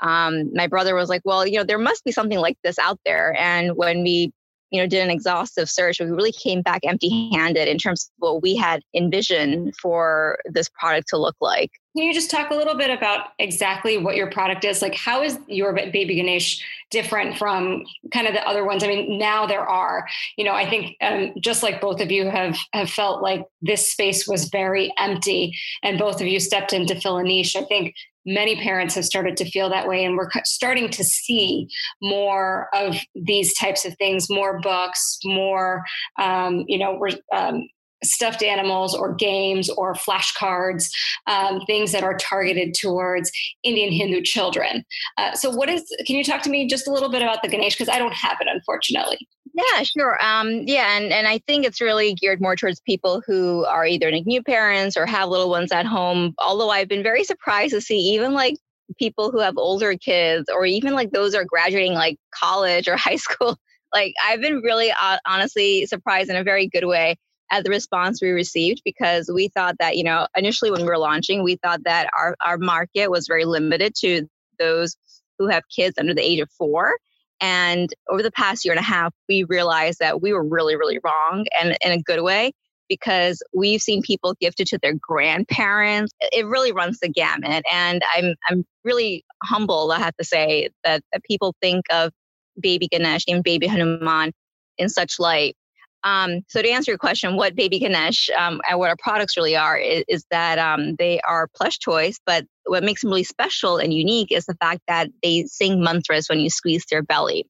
um, 0.00 0.52
my 0.52 0.66
brother 0.66 0.96
was 0.96 1.08
like, 1.08 1.22
well, 1.24 1.46
you 1.46 1.56
know, 1.56 1.64
there 1.64 1.78
must 1.78 2.04
be 2.04 2.10
something 2.10 2.38
like 2.38 2.58
this 2.64 2.80
out 2.80 2.98
there. 3.04 3.36
And 3.38 3.76
when 3.76 4.02
we 4.02 4.32
you 4.72 4.80
know, 4.80 4.86
did 4.86 5.02
an 5.02 5.10
exhaustive 5.10 5.68
search. 5.68 6.00
We 6.00 6.06
really 6.06 6.32
came 6.32 6.62
back 6.62 6.80
empty 6.84 7.30
handed 7.32 7.68
in 7.68 7.76
terms 7.76 8.04
of 8.04 8.10
what 8.18 8.42
we 8.42 8.56
had 8.56 8.82
envisioned 8.94 9.74
for 9.76 10.38
this 10.46 10.68
product 10.70 11.08
to 11.08 11.18
look 11.18 11.36
like. 11.40 11.70
Can 11.94 12.06
you 12.06 12.14
just 12.14 12.30
talk 12.30 12.50
a 12.50 12.54
little 12.54 12.74
bit 12.74 12.88
about 12.88 13.28
exactly 13.38 13.98
what 13.98 14.16
your 14.16 14.30
product 14.30 14.64
is? 14.64 14.80
Like, 14.80 14.94
how 14.94 15.22
is 15.22 15.38
your 15.46 15.74
Baby 15.74 16.14
Ganesh 16.14 16.64
different 16.90 17.36
from 17.36 17.84
kind 18.14 18.26
of 18.26 18.32
the 18.32 18.48
other 18.48 18.64
ones? 18.64 18.82
I 18.82 18.86
mean, 18.86 19.18
now 19.18 19.46
there 19.46 19.68
are, 19.68 20.08
you 20.38 20.44
know, 20.44 20.54
I 20.54 20.68
think 20.70 20.96
um, 21.02 21.34
just 21.38 21.62
like 21.62 21.82
both 21.82 22.00
of 22.00 22.10
you 22.10 22.30
have 22.30 22.56
have 22.72 22.88
felt 22.88 23.22
like 23.22 23.44
this 23.60 23.92
space 23.92 24.26
was 24.26 24.48
very 24.48 24.90
empty, 24.98 25.54
and 25.82 25.98
both 25.98 26.22
of 26.22 26.26
you 26.26 26.40
stepped 26.40 26.72
in 26.72 26.86
to 26.86 26.98
fill 26.98 27.18
a 27.18 27.22
niche. 27.22 27.56
I 27.56 27.64
think 27.64 27.94
many 28.26 28.56
parents 28.56 28.94
have 28.94 29.04
started 29.04 29.36
to 29.36 29.50
feel 29.50 29.68
that 29.68 29.88
way 29.88 30.04
and 30.04 30.16
we're 30.16 30.30
starting 30.44 30.88
to 30.88 31.04
see 31.04 31.68
more 32.00 32.68
of 32.74 32.96
these 33.14 33.54
types 33.58 33.84
of 33.84 33.96
things 33.96 34.30
more 34.30 34.60
books 34.60 35.18
more 35.24 35.82
um, 36.20 36.64
you 36.68 36.78
know 36.78 36.96
we're 36.98 37.10
um, 37.34 37.62
stuffed 38.04 38.42
animals 38.42 38.94
or 38.94 39.14
games 39.14 39.70
or 39.70 39.94
flashcards, 39.94 40.88
um, 41.26 41.60
things 41.66 41.92
that 41.92 42.02
are 42.02 42.16
targeted 42.16 42.74
towards 42.74 43.30
Indian 43.62 43.92
Hindu 43.92 44.22
children. 44.22 44.84
Uh, 45.18 45.34
so, 45.34 45.50
what 45.50 45.68
is? 45.68 45.84
Can 46.06 46.16
you 46.16 46.24
talk 46.24 46.42
to 46.42 46.50
me 46.50 46.66
just 46.66 46.88
a 46.88 46.92
little 46.92 47.10
bit 47.10 47.22
about 47.22 47.42
the 47.42 47.48
Ganesh 47.48 47.76
because 47.76 47.88
I 47.88 47.98
don't 47.98 48.14
have 48.14 48.38
it, 48.40 48.48
unfortunately. 48.50 49.18
Yeah, 49.54 49.82
sure. 49.82 50.18
Um, 50.24 50.62
yeah, 50.66 50.96
and, 50.96 51.12
and 51.12 51.26
I 51.26 51.38
think 51.46 51.66
it's 51.66 51.80
really 51.80 52.14
geared 52.14 52.40
more 52.40 52.56
towards 52.56 52.80
people 52.80 53.22
who 53.26 53.64
are 53.66 53.84
either 53.84 54.10
new 54.10 54.42
parents 54.42 54.96
or 54.96 55.04
have 55.04 55.28
little 55.28 55.50
ones 55.50 55.72
at 55.72 55.84
home. 55.84 56.34
Although 56.38 56.70
I've 56.70 56.88
been 56.88 57.02
very 57.02 57.22
surprised 57.24 57.74
to 57.74 57.80
see 57.80 57.98
even 58.14 58.32
like 58.32 58.54
people 58.98 59.30
who 59.30 59.40
have 59.40 59.58
older 59.58 59.94
kids 59.96 60.48
or 60.52 60.64
even 60.64 60.94
like 60.94 61.10
those 61.10 61.34
are 61.34 61.44
graduating 61.44 61.92
like 61.92 62.16
college 62.34 62.88
or 62.88 62.96
high 62.98 63.16
school. 63.16 63.58
Like 63.94 64.14
I've 64.24 64.40
been 64.40 64.62
really 64.62 64.90
uh, 64.90 65.18
honestly 65.26 65.84
surprised 65.84 66.30
in 66.30 66.36
a 66.36 66.44
very 66.44 66.66
good 66.66 66.86
way 66.86 67.16
at 67.50 67.62
the 67.64 67.70
response 67.70 68.22
we 68.22 68.30
received 68.30 68.80
because 68.86 69.30
we 69.32 69.48
thought 69.48 69.76
that, 69.78 69.98
you 69.98 70.04
know, 70.04 70.26
initially 70.34 70.70
when 70.70 70.80
we 70.80 70.86
were 70.86 70.96
launching, 70.96 71.42
we 71.42 71.56
thought 71.56 71.84
that 71.84 72.08
our, 72.18 72.34
our 72.40 72.56
market 72.56 73.10
was 73.10 73.26
very 73.26 73.44
limited 73.44 73.94
to 73.96 74.26
those 74.58 74.96
who 75.38 75.48
have 75.48 75.62
kids 75.74 75.98
under 75.98 76.14
the 76.14 76.22
age 76.22 76.40
of 76.40 76.50
four. 76.52 76.94
And 77.42 77.90
over 78.08 78.22
the 78.22 78.30
past 78.30 78.64
year 78.64 78.72
and 78.72 78.78
a 78.78 78.84
half, 78.84 79.12
we 79.28 79.42
realized 79.42 79.98
that 79.98 80.22
we 80.22 80.32
were 80.32 80.44
really, 80.44 80.76
really 80.76 81.00
wrong 81.04 81.44
and 81.60 81.76
in 81.84 81.92
a 81.92 82.00
good 82.00 82.22
way 82.22 82.52
because 82.88 83.42
we've 83.52 83.82
seen 83.82 84.00
people 84.02 84.34
gifted 84.40 84.68
to 84.68 84.78
their 84.80 84.94
grandparents. 84.94 86.12
It 86.20 86.46
really 86.46 86.70
runs 86.72 87.00
the 87.00 87.08
gamut. 87.08 87.64
And 87.70 88.02
I'm, 88.14 88.34
I'm 88.48 88.64
really 88.84 89.24
humbled, 89.42 89.92
I 89.92 89.98
have 89.98 90.16
to 90.18 90.24
say, 90.24 90.68
that, 90.84 91.02
that 91.12 91.24
people 91.24 91.54
think 91.60 91.84
of 91.90 92.12
baby 92.60 92.86
Ganesh 92.86 93.24
and 93.26 93.42
baby 93.42 93.66
Hanuman 93.66 94.32
in 94.78 94.88
such 94.88 95.18
light. 95.18 95.56
Um, 96.04 96.40
so 96.48 96.62
to 96.62 96.68
answer 96.68 96.90
your 96.90 96.98
question, 96.98 97.36
what 97.36 97.54
Baby 97.54 97.78
Ganesh 97.78 98.28
um, 98.36 98.60
and 98.68 98.78
what 98.78 98.90
our 98.90 98.96
products 98.98 99.36
really 99.36 99.56
are 99.56 99.76
is, 99.76 100.04
is 100.08 100.24
that 100.30 100.58
um, 100.58 100.96
they 100.96 101.20
are 101.20 101.48
plush 101.54 101.78
toys, 101.78 102.18
but 102.26 102.44
what 102.66 102.82
makes 102.82 103.02
them 103.02 103.10
really 103.10 103.24
special 103.24 103.78
and 103.78 103.92
unique 103.92 104.32
is 104.32 104.46
the 104.46 104.56
fact 104.56 104.80
that 104.88 105.10
they 105.22 105.44
sing 105.44 105.82
mantras 105.82 106.28
when 106.28 106.40
you 106.40 106.50
squeeze 106.50 106.84
their 106.90 107.02
belly. 107.02 107.46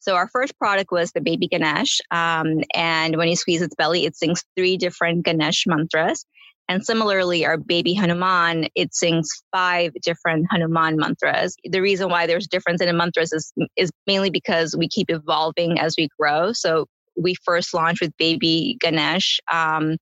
So 0.00 0.16
our 0.16 0.28
first 0.28 0.58
product 0.58 0.92
was 0.92 1.12
the 1.12 1.22
Baby 1.22 1.48
Ganesh, 1.48 2.00
um, 2.10 2.60
and 2.74 3.16
when 3.16 3.28
you 3.28 3.36
squeeze 3.36 3.62
its 3.62 3.74
belly, 3.74 4.04
it 4.04 4.16
sings 4.16 4.44
three 4.54 4.76
different 4.76 5.24
Ganesh 5.24 5.64
mantras. 5.66 6.26
And 6.68 6.84
similarly, 6.84 7.44
our 7.44 7.58
baby 7.58 7.92
Hanuman, 7.92 8.68
it 8.74 8.94
sings 8.94 9.28
five 9.52 9.92
different 10.02 10.46
Hanuman 10.50 10.96
mantras. 10.96 11.56
The 11.64 11.80
reason 11.80 12.08
why 12.08 12.26
there's 12.26 12.46
difference 12.46 12.80
in 12.80 12.86
the 12.86 12.94
mantras 12.94 13.32
is, 13.32 13.52
is 13.76 13.90
mainly 14.06 14.30
because 14.30 14.74
we 14.74 14.88
keep 14.88 15.10
evolving 15.10 15.78
as 15.78 15.94
we 15.98 16.08
grow. 16.18 16.52
So 16.52 16.86
we 17.16 17.34
first 17.44 17.74
launched 17.74 18.00
with 18.00 18.16
baby 18.16 18.76
Ganesh 18.80 19.40
um, 19.50 19.96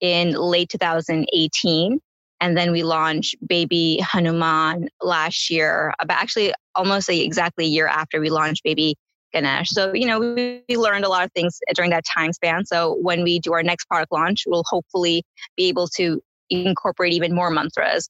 in 0.00 0.32
late 0.32 0.68
2018. 0.68 1.98
And 2.40 2.56
then 2.56 2.72
we 2.72 2.82
launched 2.82 3.36
Baby 3.46 4.00
Hanuman 4.02 4.88
last 5.00 5.50
year, 5.50 5.94
about 6.00 6.20
actually 6.20 6.52
almost 6.74 7.08
a, 7.08 7.18
exactly 7.18 7.64
a 7.64 7.68
year 7.68 7.86
after 7.86 8.20
we 8.20 8.28
launched 8.28 8.64
Baby 8.64 8.96
Ganesh. 9.32 9.70
So, 9.70 9.94
you 9.94 10.06
know, 10.06 10.20
we, 10.20 10.62
we 10.68 10.76
learned 10.76 11.04
a 11.04 11.08
lot 11.08 11.24
of 11.24 11.32
things 11.32 11.58
during 11.74 11.90
that 11.90 12.04
time 12.04 12.32
span. 12.32 12.66
So 12.66 12.96
when 13.00 13.22
we 13.22 13.38
do 13.38 13.54
our 13.54 13.62
next 13.62 13.86
product 13.86 14.12
launch, 14.12 14.44
we'll 14.46 14.64
hopefully 14.66 15.22
be 15.56 15.68
able 15.68 15.88
to 15.96 16.20
incorporate 16.50 17.12
even 17.12 17.34
more 17.34 17.50
mantras. 17.50 18.08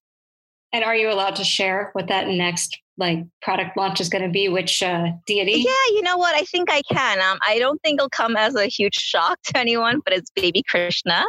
And 0.72 0.82
are 0.82 0.96
you 0.96 1.10
allowed 1.10 1.36
to 1.36 1.44
share 1.44 1.90
what 1.92 2.08
that 2.08 2.26
next 2.26 2.78
like 2.96 3.18
product 3.42 3.76
launch 3.76 4.00
is 4.00 4.08
going 4.08 4.24
to 4.24 4.30
be? 4.30 4.48
Which 4.48 4.82
uh, 4.82 5.08
deity? 5.26 5.64
Yeah, 5.64 5.94
you 5.94 6.02
know 6.02 6.16
what? 6.16 6.34
I 6.34 6.42
think 6.42 6.70
I 6.70 6.82
can. 6.90 7.20
Um, 7.20 7.38
I 7.46 7.58
don't 7.58 7.80
think 7.82 7.98
it'll 7.98 8.08
come 8.08 8.36
as 8.36 8.54
a 8.54 8.66
huge 8.66 8.94
shock 8.94 9.38
to 9.46 9.58
anyone, 9.58 10.00
but 10.04 10.14
it's 10.14 10.30
Baby 10.30 10.62
Krishna. 10.68 11.24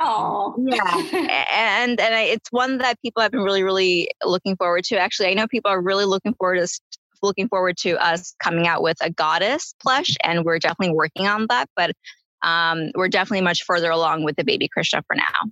Oh, 0.00 0.54
yeah, 0.58 1.46
and 1.50 2.00
and 2.00 2.14
I, 2.14 2.22
it's 2.22 2.50
one 2.50 2.78
that 2.78 3.00
people 3.00 3.22
have 3.22 3.30
been 3.30 3.42
really, 3.42 3.62
really 3.62 4.10
looking 4.24 4.56
forward 4.56 4.84
to. 4.84 4.96
Actually, 4.96 5.28
I 5.28 5.34
know 5.34 5.46
people 5.46 5.70
are 5.70 5.80
really 5.80 6.04
looking 6.04 6.34
forward 6.34 6.58
to 6.58 6.80
looking 7.22 7.48
forward 7.48 7.76
to 7.78 7.92
us 8.04 8.34
coming 8.42 8.66
out 8.66 8.82
with 8.82 8.96
a 9.00 9.10
goddess 9.10 9.74
plush, 9.80 10.14
and 10.22 10.44
we're 10.44 10.58
definitely 10.58 10.94
working 10.94 11.26
on 11.26 11.46
that. 11.48 11.68
But 11.76 11.92
um, 12.42 12.90
we're 12.94 13.08
definitely 13.08 13.42
much 13.42 13.64
further 13.64 13.90
along 13.90 14.24
with 14.24 14.36
the 14.36 14.44
baby 14.44 14.68
Krishna 14.68 15.02
for 15.06 15.16
now. 15.16 15.50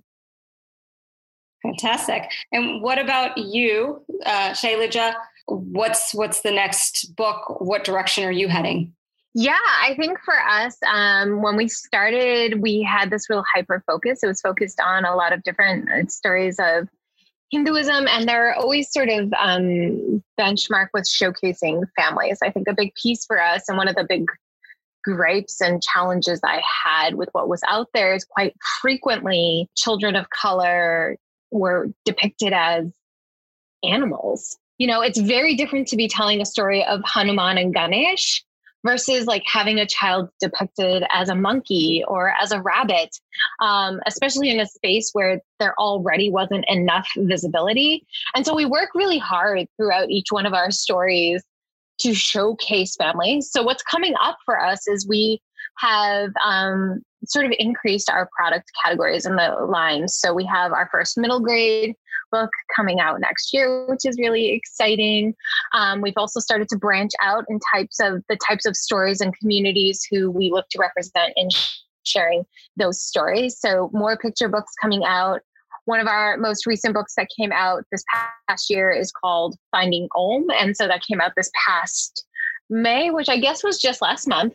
Fantastic. 1.63 2.29
And 2.51 2.81
what 2.81 2.99
about 2.99 3.37
you, 3.37 4.03
uh, 4.25 4.51
Shailaja? 4.51 5.15
What's 5.47 6.13
what's 6.13 6.41
the 6.41 6.51
next 6.51 7.15
book? 7.15 7.61
What 7.61 7.83
direction 7.83 8.25
are 8.25 8.31
you 8.31 8.47
heading? 8.47 8.93
Yeah, 9.35 9.57
I 9.81 9.95
think 9.95 10.19
for 10.23 10.35
us, 10.39 10.77
um, 10.87 11.41
when 11.41 11.55
we 11.55 11.67
started, 11.67 12.61
we 12.61 12.83
had 12.83 13.09
this 13.09 13.29
real 13.29 13.43
hyper 13.53 13.83
focus. 13.87 14.19
It 14.21 14.27
was 14.27 14.41
focused 14.41 14.79
on 14.79 15.05
a 15.05 15.15
lot 15.15 15.33
of 15.33 15.41
different 15.43 15.89
uh, 15.89 16.05
stories 16.07 16.59
of 16.59 16.87
Hinduism, 17.49 18.07
and 18.07 18.27
they're 18.27 18.53
always 18.53 18.91
sort 18.91 19.09
of 19.09 19.33
um, 19.39 20.23
benchmark 20.39 20.89
with 20.93 21.05
showcasing 21.05 21.83
families. 21.95 22.39
I 22.43 22.51
think 22.51 22.67
a 22.67 22.73
big 22.73 22.93
piece 22.95 23.25
for 23.25 23.41
us, 23.41 23.67
and 23.67 23.77
one 23.77 23.87
of 23.87 23.95
the 23.95 24.05
big 24.07 24.25
gripes 25.03 25.59
and 25.61 25.81
challenges 25.81 26.39
I 26.43 26.61
had 26.83 27.15
with 27.15 27.29
what 27.33 27.49
was 27.49 27.61
out 27.67 27.87
there 27.93 28.15
is 28.15 28.25
quite 28.25 28.55
frequently 28.81 29.69
children 29.75 30.15
of 30.15 30.29
color 30.29 31.17
were 31.53 31.89
depicted 32.05 32.53
as 32.53 32.91
animals. 33.83 34.57
You 34.77 34.87
know, 34.87 35.01
it's 35.01 35.19
very 35.19 35.55
different 35.55 35.87
to 35.89 35.95
be 35.95 36.07
telling 36.07 36.41
a 36.41 36.45
story 36.45 36.83
of 36.83 37.01
Hanuman 37.05 37.57
and 37.57 37.73
Ganesh 37.73 38.43
versus 38.85 39.27
like 39.27 39.43
having 39.45 39.79
a 39.79 39.85
child 39.85 40.29
depicted 40.41 41.03
as 41.09 41.29
a 41.29 41.35
monkey 41.35 42.03
or 42.07 42.33
as 42.41 42.51
a 42.51 42.61
rabbit, 42.61 43.17
um, 43.61 44.01
especially 44.05 44.49
in 44.49 44.59
a 44.59 44.65
space 44.65 45.11
where 45.13 45.39
there 45.59 45.73
already 45.79 46.29
wasn't 46.29 46.65
enough 46.67 47.07
visibility. 47.15 48.05
And 48.35 48.45
so 48.45 48.53
we 48.53 48.65
work 48.65 48.89
really 48.93 49.19
hard 49.19 49.67
throughout 49.77 50.09
each 50.09 50.27
one 50.31 50.45
of 50.45 50.53
our 50.53 50.69
stories 50.71 51.43
to 51.99 52.13
showcase 52.13 52.95
families. 52.95 53.49
So 53.51 53.63
what's 53.63 53.83
coming 53.83 54.15
up 54.21 54.37
for 54.43 54.59
us 54.59 54.87
is 54.87 55.07
we 55.07 55.41
have 55.77 56.31
um, 56.45 57.01
sort 57.25 57.45
of 57.45 57.53
increased 57.57 58.09
our 58.09 58.29
product 58.35 58.71
categories 58.83 59.25
in 59.25 59.35
the 59.35 59.65
lines. 59.67 60.15
So 60.15 60.33
we 60.33 60.45
have 60.45 60.71
our 60.73 60.89
first 60.91 61.17
middle 61.17 61.39
grade 61.39 61.95
book 62.31 62.49
coming 62.75 62.99
out 62.99 63.19
next 63.19 63.53
year, 63.53 63.85
which 63.87 64.05
is 64.05 64.17
really 64.17 64.51
exciting. 64.51 65.35
Um, 65.73 66.01
we've 66.01 66.17
also 66.17 66.39
started 66.39 66.67
to 66.69 66.77
branch 66.77 67.11
out 67.21 67.45
in 67.47 67.59
types 67.73 67.99
of 67.99 68.23
the 68.27 68.37
types 68.47 68.65
of 68.65 68.75
stories 68.75 69.21
and 69.21 69.37
communities 69.37 70.05
who 70.09 70.31
we 70.31 70.51
look 70.51 70.67
to 70.71 70.79
represent 70.79 71.33
in 71.35 71.49
sharing 72.03 72.43
those 72.75 73.01
stories. 73.01 73.57
So 73.59 73.89
more 73.93 74.17
picture 74.17 74.49
books 74.49 74.73
coming 74.81 75.03
out. 75.05 75.41
One 75.85 75.99
of 75.99 76.07
our 76.07 76.37
most 76.37 76.65
recent 76.65 76.93
books 76.93 77.13
that 77.15 77.27
came 77.37 77.51
out 77.51 77.83
this 77.91 78.03
past 78.47 78.69
year 78.69 78.91
is 78.91 79.11
called 79.11 79.55
Finding 79.71 80.07
Om. 80.15 80.47
And 80.59 80.75
so 80.75 80.87
that 80.87 81.03
came 81.05 81.21
out 81.21 81.33
this 81.35 81.51
past 81.65 82.25
May, 82.69 83.11
which 83.11 83.29
I 83.29 83.37
guess 83.37 83.63
was 83.63 83.79
just 83.79 84.01
last 84.01 84.27
month. 84.27 84.53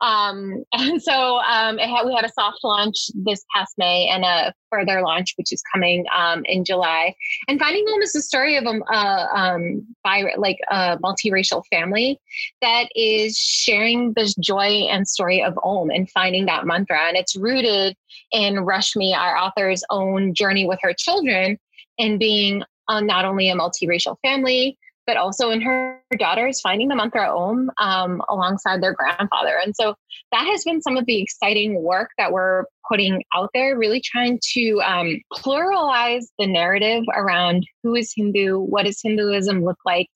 Um, 0.00 0.64
and 0.72 1.02
so 1.02 1.38
um, 1.38 1.78
had, 1.78 2.04
we 2.04 2.14
had 2.14 2.24
a 2.24 2.32
soft 2.32 2.58
launch 2.62 3.10
this 3.14 3.44
past 3.54 3.74
May 3.78 4.08
and 4.08 4.24
a 4.24 4.54
further 4.70 5.00
launch, 5.02 5.34
which 5.36 5.52
is 5.52 5.62
coming 5.72 6.04
um, 6.16 6.42
in 6.44 6.64
July. 6.64 7.14
And 7.48 7.58
Finding 7.58 7.84
Om 7.88 8.02
is 8.02 8.12
the 8.12 8.22
story 8.22 8.56
of 8.56 8.64
a 8.64 9.38
um, 9.38 9.86
bi- 10.04 10.34
like 10.36 10.58
a 10.70 10.98
multiracial 10.98 11.62
family 11.70 12.20
that 12.60 12.88
is 12.94 13.36
sharing 13.36 14.12
this 14.14 14.34
joy 14.34 14.86
and 14.90 15.08
story 15.08 15.42
of 15.42 15.58
Om 15.62 15.90
and 15.90 16.10
finding 16.10 16.46
that 16.46 16.66
mantra. 16.66 17.00
And 17.08 17.16
it's 17.16 17.36
rooted 17.36 17.96
in 18.32 18.56
Rashmi, 18.56 19.16
our 19.16 19.36
author's 19.36 19.82
own 19.90 20.34
journey 20.34 20.66
with 20.66 20.78
her 20.82 20.92
children 20.92 21.58
and 21.98 22.18
being 22.18 22.62
uh, 22.88 23.00
not 23.00 23.24
only 23.24 23.50
a 23.50 23.54
multiracial 23.54 24.16
family, 24.22 24.78
but 25.08 25.16
also 25.16 25.48
in 25.48 25.62
her 25.62 26.02
daughters 26.18 26.60
finding 26.60 26.86
the 26.88 26.94
mantra 26.94 27.34
Om 27.34 27.70
um, 27.80 28.20
alongside 28.28 28.82
their 28.82 28.92
grandfather. 28.92 29.58
And 29.64 29.74
so 29.74 29.94
that 30.32 30.44
has 30.44 30.62
been 30.64 30.82
some 30.82 30.98
of 30.98 31.06
the 31.06 31.22
exciting 31.22 31.82
work 31.82 32.10
that 32.18 32.30
we're 32.30 32.64
putting 32.86 33.24
out 33.34 33.48
there, 33.54 33.78
really 33.78 34.02
trying 34.02 34.38
to 34.52 34.82
um, 34.82 35.18
pluralize 35.32 36.26
the 36.38 36.46
narrative 36.46 37.04
around 37.16 37.66
who 37.82 37.94
is 37.94 38.12
Hindu, 38.14 38.58
what 38.58 38.84
does 38.84 39.00
Hinduism 39.02 39.64
look 39.64 39.78
like, 39.86 40.08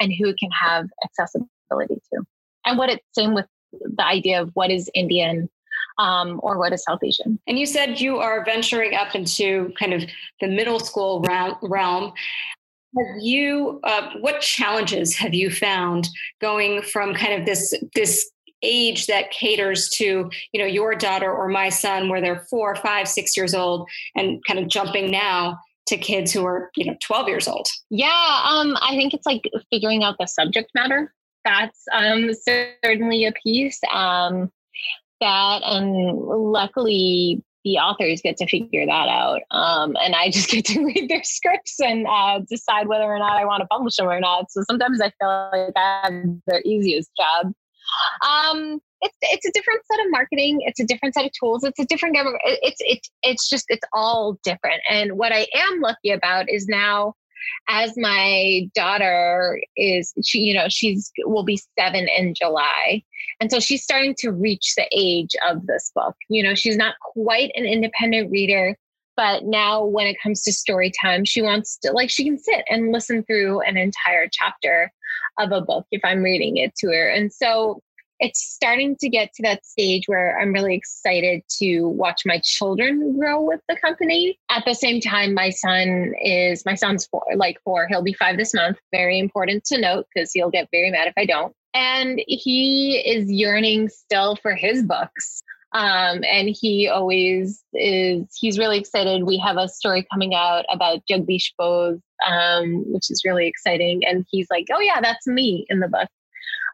and 0.00 0.10
who 0.18 0.34
can 0.40 0.50
have 0.58 0.86
accessibility 1.04 2.00
to. 2.14 2.22
And 2.64 2.78
what 2.78 2.88
it's 2.88 3.04
same 3.12 3.34
with 3.34 3.44
the 3.72 4.04
idea 4.06 4.40
of 4.40 4.50
what 4.54 4.70
is 4.70 4.90
Indian 4.94 5.50
um, 5.98 6.40
or 6.42 6.58
what 6.58 6.72
is 6.72 6.82
South 6.84 7.00
Asian. 7.04 7.38
And 7.46 7.58
you 7.58 7.66
said 7.66 8.00
you 8.00 8.16
are 8.16 8.42
venturing 8.42 8.94
up 8.94 9.14
into 9.14 9.70
kind 9.78 9.92
of 9.92 10.02
the 10.40 10.48
middle 10.48 10.80
school 10.80 11.22
realm. 11.62 12.12
Have 12.96 13.16
you? 13.20 13.80
Uh, 13.84 14.10
what 14.20 14.40
challenges 14.40 15.16
have 15.16 15.34
you 15.34 15.50
found 15.50 16.08
going 16.40 16.82
from 16.82 17.14
kind 17.14 17.38
of 17.38 17.46
this 17.46 17.74
this 17.94 18.30
age 18.62 19.06
that 19.06 19.30
caters 19.30 19.88
to 19.88 20.30
you 20.52 20.60
know 20.60 20.66
your 20.66 20.94
daughter 20.94 21.32
or 21.32 21.48
my 21.48 21.68
son, 21.68 22.08
where 22.08 22.20
they're 22.20 22.46
four, 22.50 22.74
five, 22.76 23.08
six 23.08 23.36
years 23.36 23.54
old, 23.54 23.88
and 24.16 24.42
kind 24.44 24.58
of 24.58 24.68
jumping 24.68 25.10
now 25.10 25.58
to 25.86 25.96
kids 25.96 26.32
who 26.32 26.44
are 26.44 26.70
you 26.76 26.84
know 26.84 26.96
12 27.02 27.28
years 27.28 27.48
old? 27.48 27.68
Yeah, 27.90 28.42
um, 28.44 28.76
I 28.80 28.96
think 28.96 29.14
it's 29.14 29.26
like 29.26 29.42
figuring 29.70 30.02
out 30.02 30.16
the 30.18 30.26
subject 30.26 30.70
matter. 30.74 31.12
That's 31.44 31.84
um, 31.92 32.30
certainly 32.34 33.24
a 33.24 33.32
piece. 33.32 33.80
Um, 33.92 34.50
that 35.20 35.62
and 35.62 36.18
luckily 36.18 37.42
the 37.64 37.76
authors 37.76 38.20
get 38.22 38.36
to 38.38 38.46
figure 38.46 38.86
that 38.86 39.08
out. 39.08 39.42
Um, 39.50 39.96
and 40.02 40.14
I 40.14 40.30
just 40.30 40.50
get 40.50 40.64
to 40.66 40.84
read 40.84 41.08
their 41.08 41.24
scripts 41.24 41.80
and 41.80 42.06
uh, 42.06 42.40
decide 42.48 42.88
whether 42.88 43.04
or 43.04 43.18
not 43.18 43.36
I 43.36 43.44
want 43.44 43.60
to 43.62 43.66
publish 43.66 43.96
them 43.96 44.08
or 44.08 44.20
not. 44.20 44.50
So 44.50 44.62
sometimes 44.68 45.00
I 45.00 45.12
feel 45.20 45.50
like 45.52 45.72
I 45.76 46.00
have 46.04 46.24
the 46.46 46.62
easiest 46.66 47.10
job. 47.16 47.52
Um, 48.26 48.80
it's 49.02 49.16
it's 49.22 49.46
a 49.46 49.52
different 49.52 49.80
set 49.90 50.04
of 50.04 50.10
marketing. 50.10 50.58
It's 50.60 50.80
a 50.80 50.84
different 50.84 51.14
set 51.14 51.24
of 51.24 51.32
tools. 51.38 51.64
It's 51.64 51.78
a 51.78 51.86
different 51.86 52.16
It's 52.44 52.76
it's 52.80 53.10
it's 53.22 53.48
just 53.48 53.64
it's 53.68 53.86
all 53.92 54.38
different. 54.44 54.82
And 54.88 55.12
what 55.12 55.32
I 55.32 55.46
am 55.54 55.80
lucky 55.80 56.10
about 56.10 56.50
is 56.50 56.66
now 56.68 57.14
as 57.68 57.96
my 57.96 58.68
daughter 58.74 59.60
is 59.76 60.12
she 60.24 60.40
you 60.40 60.54
know 60.54 60.66
she's 60.68 61.10
will 61.20 61.44
be 61.44 61.60
7 61.78 62.08
in 62.08 62.34
July. 62.34 63.02
And 63.40 63.50
so 63.50 63.58
she's 63.60 63.82
starting 63.82 64.14
to 64.18 64.32
reach 64.32 64.74
the 64.76 64.86
age 64.92 65.34
of 65.48 65.66
this 65.66 65.90
book. 65.94 66.14
You 66.28 66.42
know 66.42 66.54
she's 66.54 66.76
not 66.76 66.94
quite 67.00 67.50
an 67.54 67.64
independent 67.64 68.30
reader 68.30 68.76
but 69.16 69.44
now 69.44 69.84
when 69.84 70.06
it 70.06 70.16
comes 70.22 70.42
to 70.42 70.52
story 70.52 70.90
time 71.02 71.24
she 71.24 71.42
wants 71.42 71.76
to 71.78 71.92
like 71.92 72.10
she 72.10 72.24
can 72.24 72.38
sit 72.38 72.64
and 72.70 72.92
listen 72.92 73.22
through 73.24 73.60
an 73.62 73.76
entire 73.76 74.28
chapter 74.30 74.90
of 75.38 75.52
a 75.52 75.60
book 75.60 75.86
if 75.90 76.00
i'm 76.04 76.22
reading 76.22 76.56
it 76.56 76.74
to 76.76 76.86
her. 76.88 77.08
And 77.08 77.32
so 77.32 77.82
it's 78.20 78.40
starting 78.40 78.96
to 78.96 79.08
get 79.08 79.32
to 79.34 79.42
that 79.42 79.64
stage 79.64 80.04
where 80.06 80.38
I'm 80.38 80.52
really 80.52 80.74
excited 80.74 81.42
to 81.58 81.88
watch 81.88 82.22
my 82.26 82.40
children 82.44 83.18
grow 83.18 83.40
with 83.40 83.60
the 83.68 83.76
company. 83.76 84.38
At 84.50 84.64
the 84.66 84.74
same 84.74 85.00
time, 85.00 85.32
my 85.32 85.48
son 85.48 86.12
is 86.22 86.64
my 86.66 86.74
son's 86.74 87.06
four, 87.06 87.24
like 87.34 87.56
four. 87.64 87.88
He'll 87.88 88.02
be 88.02 88.12
five 88.12 88.36
this 88.36 88.52
month. 88.52 88.76
Very 88.92 89.18
important 89.18 89.64
to 89.64 89.80
note 89.80 90.06
because 90.14 90.32
he'll 90.32 90.50
get 90.50 90.68
very 90.70 90.90
mad 90.90 91.08
if 91.08 91.14
I 91.16 91.24
don't. 91.24 91.54
And 91.72 92.20
he 92.26 92.98
is 92.98 93.30
yearning 93.30 93.88
still 93.88 94.36
for 94.36 94.54
his 94.54 94.82
books. 94.82 95.42
Um, 95.72 96.24
and 96.24 96.48
he 96.50 96.88
always 96.88 97.62
is, 97.72 98.26
he's 98.38 98.58
really 98.58 98.78
excited. 98.78 99.22
We 99.22 99.38
have 99.38 99.56
a 99.56 99.68
story 99.68 100.06
coming 100.12 100.34
out 100.34 100.64
about 100.68 101.06
Jagdish 101.08 101.52
Bose, 101.56 102.00
um, 102.26 102.84
which 102.88 103.10
is 103.10 103.22
really 103.24 103.46
exciting. 103.46 104.02
And 104.04 104.26
he's 104.30 104.48
like, 104.50 104.66
oh, 104.72 104.80
yeah, 104.80 105.00
that's 105.00 105.26
me 105.26 105.64
in 105.70 105.78
the 105.78 105.88
book. 105.88 106.08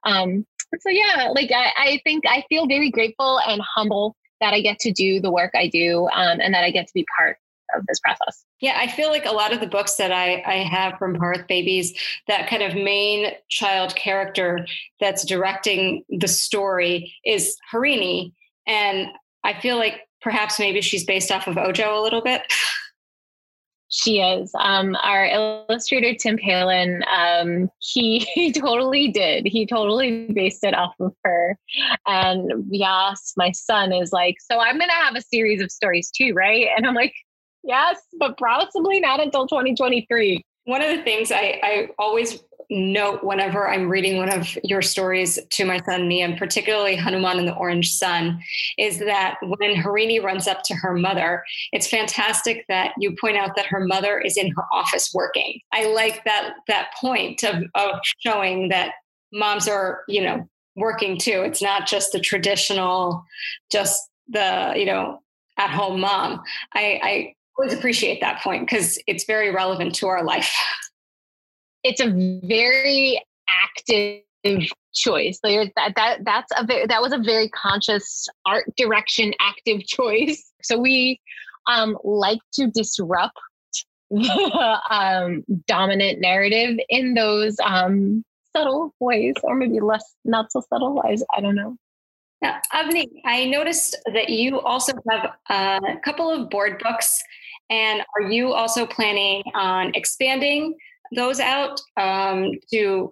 Um, 0.04 0.46
so 0.80 0.90
yeah, 0.90 1.30
like 1.34 1.50
I, 1.52 1.72
I 1.76 2.00
think 2.04 2.24
I 2.26 2.44
feel 2.48 2.66
very 2.66 2.90
grateful 2.90 3.40
and 3.46 3.60
humble 3.62 4.16
that 4.40 4.52
I 4.52 4.60
get 4.60 4.78
to 4.80 4.92
do 4.92 5.20
the 5.20 5.30
work 5.30 5.52
I 5.54 5.68
do 5.68 6.08
um, 6.12 6.40
and 6.40 6.54
that 6.54 6.64
I 6.64 6.70
get 6.70 6.86
to 6.86 6.94
be 6.94 7.06
part 7.16 7.38
of 7.74 7.84
this 7.86 7.98
process. 8.00 8.44
Yeah, 8.60 8.76
I 8.76 8.86
feel 8.86 9.10
like 9.10 9.26
a 9.26 9.32
lot 9.32 9.52
of 9.52 9.60
the 9.60 9.66
books 9.66 9.96
that 9.96 10.12
I, 10.12 10.42
I 10.46 10.56
have 10.62 10.98
from 10.98 11.16
Bharat 11.16 11.48
Babies, 11.48 11.94
that 12.28 12.48
kind 12.48 12.62
of 12.62 12.74
main 12.74 13.32
child 13.48 13.94
character 13.96 14.66
that's 15.00 15.24
directing 15.24 16.04
the 16.08 16.28
story 16.28 17.14
is 17.24 17.56
Harini. 17.72 18.32
And 18.66 19.08
I 19.44 19.58
feel 19.60 19.76
like 19.76 20.02
perhaps 20.22 20.58
maybe 20.58 20.80
she's 20.80 21.04
based 21.04 21.30
off 21.30 21.46
of 21.46 21.58
Ojo 21.58 21.98
a 21.98 22.02
little 22.02 22.22
bit. 22.22 22.42
She 23.88 24.20
is. 24.20 24.50
Um, 24.58 24.96
our 25.02 25.26
illustrator, 25.26 26.14
Tim 26.14 26.36
Palin, 26.38 27.04
um, 27.10 27.70
he, 27.78 28.18
he 28.34 28.52
totally 28.52 29.08
did. 29.08 29.46
He 29.46 29.66
totally 29.66 30.26
based 30.32 30.64
it 30.64 30.74
off 30.74 30.94
of 31.00 31.14
her. 31.24 31.56
And 32.06 32.66
Yas, 32.70 33.32
my 33.36 33.52
son, 33.52 33.92
is 33.92 34.12
like, 34.12 34.36
So 34.40 34.58
I'm 34.58 34.78
going 34.78 34.90
to 34.90 34.94
have 34.94 35.16
a 35.16 35.22
series 35.22 35.62
of 35.62 35.70
stories 35.70 36.10
too, 36.10 36.32
right? 36.34 36.66
And 36.76 36.86
I'm 36.86 36.94
like, 36.94 37.14
Yes, 37.62 38.00
but 38.18 38.38
possibly 38.38 39.00
not 39.00 39.20
until 39.20 39.46
2023. 39.46 40.44
One 40.64 40.82
of 40.82 40.96
the 40.96 41.02
things 41.02 41.32
I, 41.32 41.60
I 41.62 41.88
always 41.98 42.42
note 42.70 43.22
whenever 43.22 43.68
I'm 43.68 43.88
reading 43.88 44.16
one 44.16 44.32
of 44.32 44.56
your 44.62 44.82
stories 44.82 45.38
to 45.50 45.64
my 45.64 45.80
son 45.80 46.08
Niam, 46.08 46.36
particularly 46.36 46.96
Hanuman 46.96 47.38
and 47.38 47.48
the 47.48 47.54
Orange 47.54 47.92
Sun, 47.92 48.40
is 48.78 48.98
that 48.98 49.36
when 49.42 49.74
Harini 49.74 50.22
runs 50.22 50.46
up 50.46 50.62
to 50.64 50.74
her 50.74 50.94
mother, 50.94 51.44
it's 51.72 51.86
fantastic 51.86 52.64
that 52.68 52.92
you 52.98 53.14
point 53.20 53.36
out 53.36 53.56
that 53.56 53.66
her 53.66 53.84
mother 53.86 54.18
is 54.18 54.36
in 54.36 54.50
her 54.56 54.64
office 54.72 55.12
working. 55.14 55.60
I 55.72 55.86
like 55.86 56.24
that 56.24 56.54
that 56.68 56.92
point 57.00 57.44
of, 57.44 57.62
of 57.74 58.00
showing 58.18 58.68
that 58.68 58.92
moms 59.32 59.68
are, 59.68 60.02
you 60.08 60.22
know, 60.22 60.48
working 60.76 61.18
too. 61.18 61.42
It's 61.42 61.62
not 61.62 61.86
just 61.86 62.12
the 62.12 62.20
traditional, 62.20 63.24
just 63.70 64.00
the, 64.28 64.74
you 64.76 64.84
know, 64.84 65.20
at 65.56 65.70
home 65.70 66.00
mom. 66.00 66.42
I, 66.74 67.00
I 67.02 67.34
always 67.58 67.72
appreciate 67.72 68.20
that 68.20 68.42
point 68.42 68.68
because 68.68 68.98
it's 69.06 69.24
very 69.24 69.50
relevant 69.50 69.94
to 69.96 70.08
our 70.08 70.24
life. 70.24 70.54
it's 71.86 72.00
a 72.00 72.10
very 72.46 73.22
active 73.48 74.22
choice. 74.94 75.38
That 75.42 75.92
that 75.96 76.18
that's 76.24 76.52
a 76.56 76.66
very, 76.66 76.86
that 76.86 77.00
was 77.00 77.12
a 77.12 77.18
very 77.18 77.48
conscious 77.50 78.28
art 78.44 78.64
direction 78.76 79.32
active 79.40 79.86
choice. 79.86 80.50
So 80.62 80.78
we 80.78 81.20
um, 81.68 81.96
like 82.04 82.40
to 82.54 82.68
disrupt 82.68 83.38
the 84.10 84.80
um, 84.90 85.44
dominant 85.66 86.20
narrative 86.20 86.78
in 86.88 87.14
those 87.14 87.56
um, 87.64 88.24
subtle 88.54 88.94
ways, 89.00 89.34
or 89.42 89.54
maybe 89.54 89.80
less 89.80 90.14
not 90.24 90.50
so 90.50 90.62
subtle. 90.68 91.00
I, 91.04 91.16
I 91.36 91.40
don't 91.40 91.54
know. 91.54 91.76
Now, 92.42 92.60
Avni, 92.74 93.06
I 93.24 93.46
noticed 93.46 93.96
that 94.12 94.28
you 94.28 94.60
also 94.60 94.92
have 95.10 95.30
a 95.48 95.80
couple 96.04 96.30
of 96.30 96.50
board 96.50 96.80
books, 96.82 97.22
and 97.70 98.02
are 98.14 98.30
you 98.30 98.52
also 98.52 98.86
planning 98.86 99.42
on 99.54 99.92
expanding 99.94 100.74
those 101.14 101.40
out 101.40 101.80
um, 101.96 102.50
to 102.72 103.10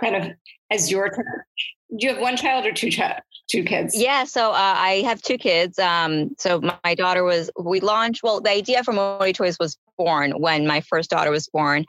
kind 0.00 0.16
of 0.16 0.30
as 0.70 0.90
your? 0.90 1.10
Do 1.10 2.06
you 2.06 2.12
have 2.12 2.22
one 2.22 2.36
child 2.36 2.66
or 2.66 2.72
two 2.72 2.90
child? 2.90 3.20
Two 3.50 3.64
kids. 3.64 3.96
Yeah, 3.96 4.24
so 4.24 4.52
uh, 4.52 4.74
I 4.78 5.02
have 5.04 5.20
two 5.20 5.36
kids. 5.36 5.76
Um, 5.78 6.36
so 6.38 6.60
my, 6.60 6.94
daughter 6.94 7.24
was. 7.24 7.50
We 7.58 7.80
launched. 7.80 8.22
Well, 8.22 8.40
the 8.40 8.50
idea 8.50 8.84
for 8.84 8.92
Modi 8.92 9.32
Toys 9.32 9.58
was 9.58 9.76
born 9.98 10.32
when 10.32 10.68
my 10.68 10.80
first 10.82 11.10
daughter 11.10 11.32
was 11.32 11.48
born, 11.48 11.84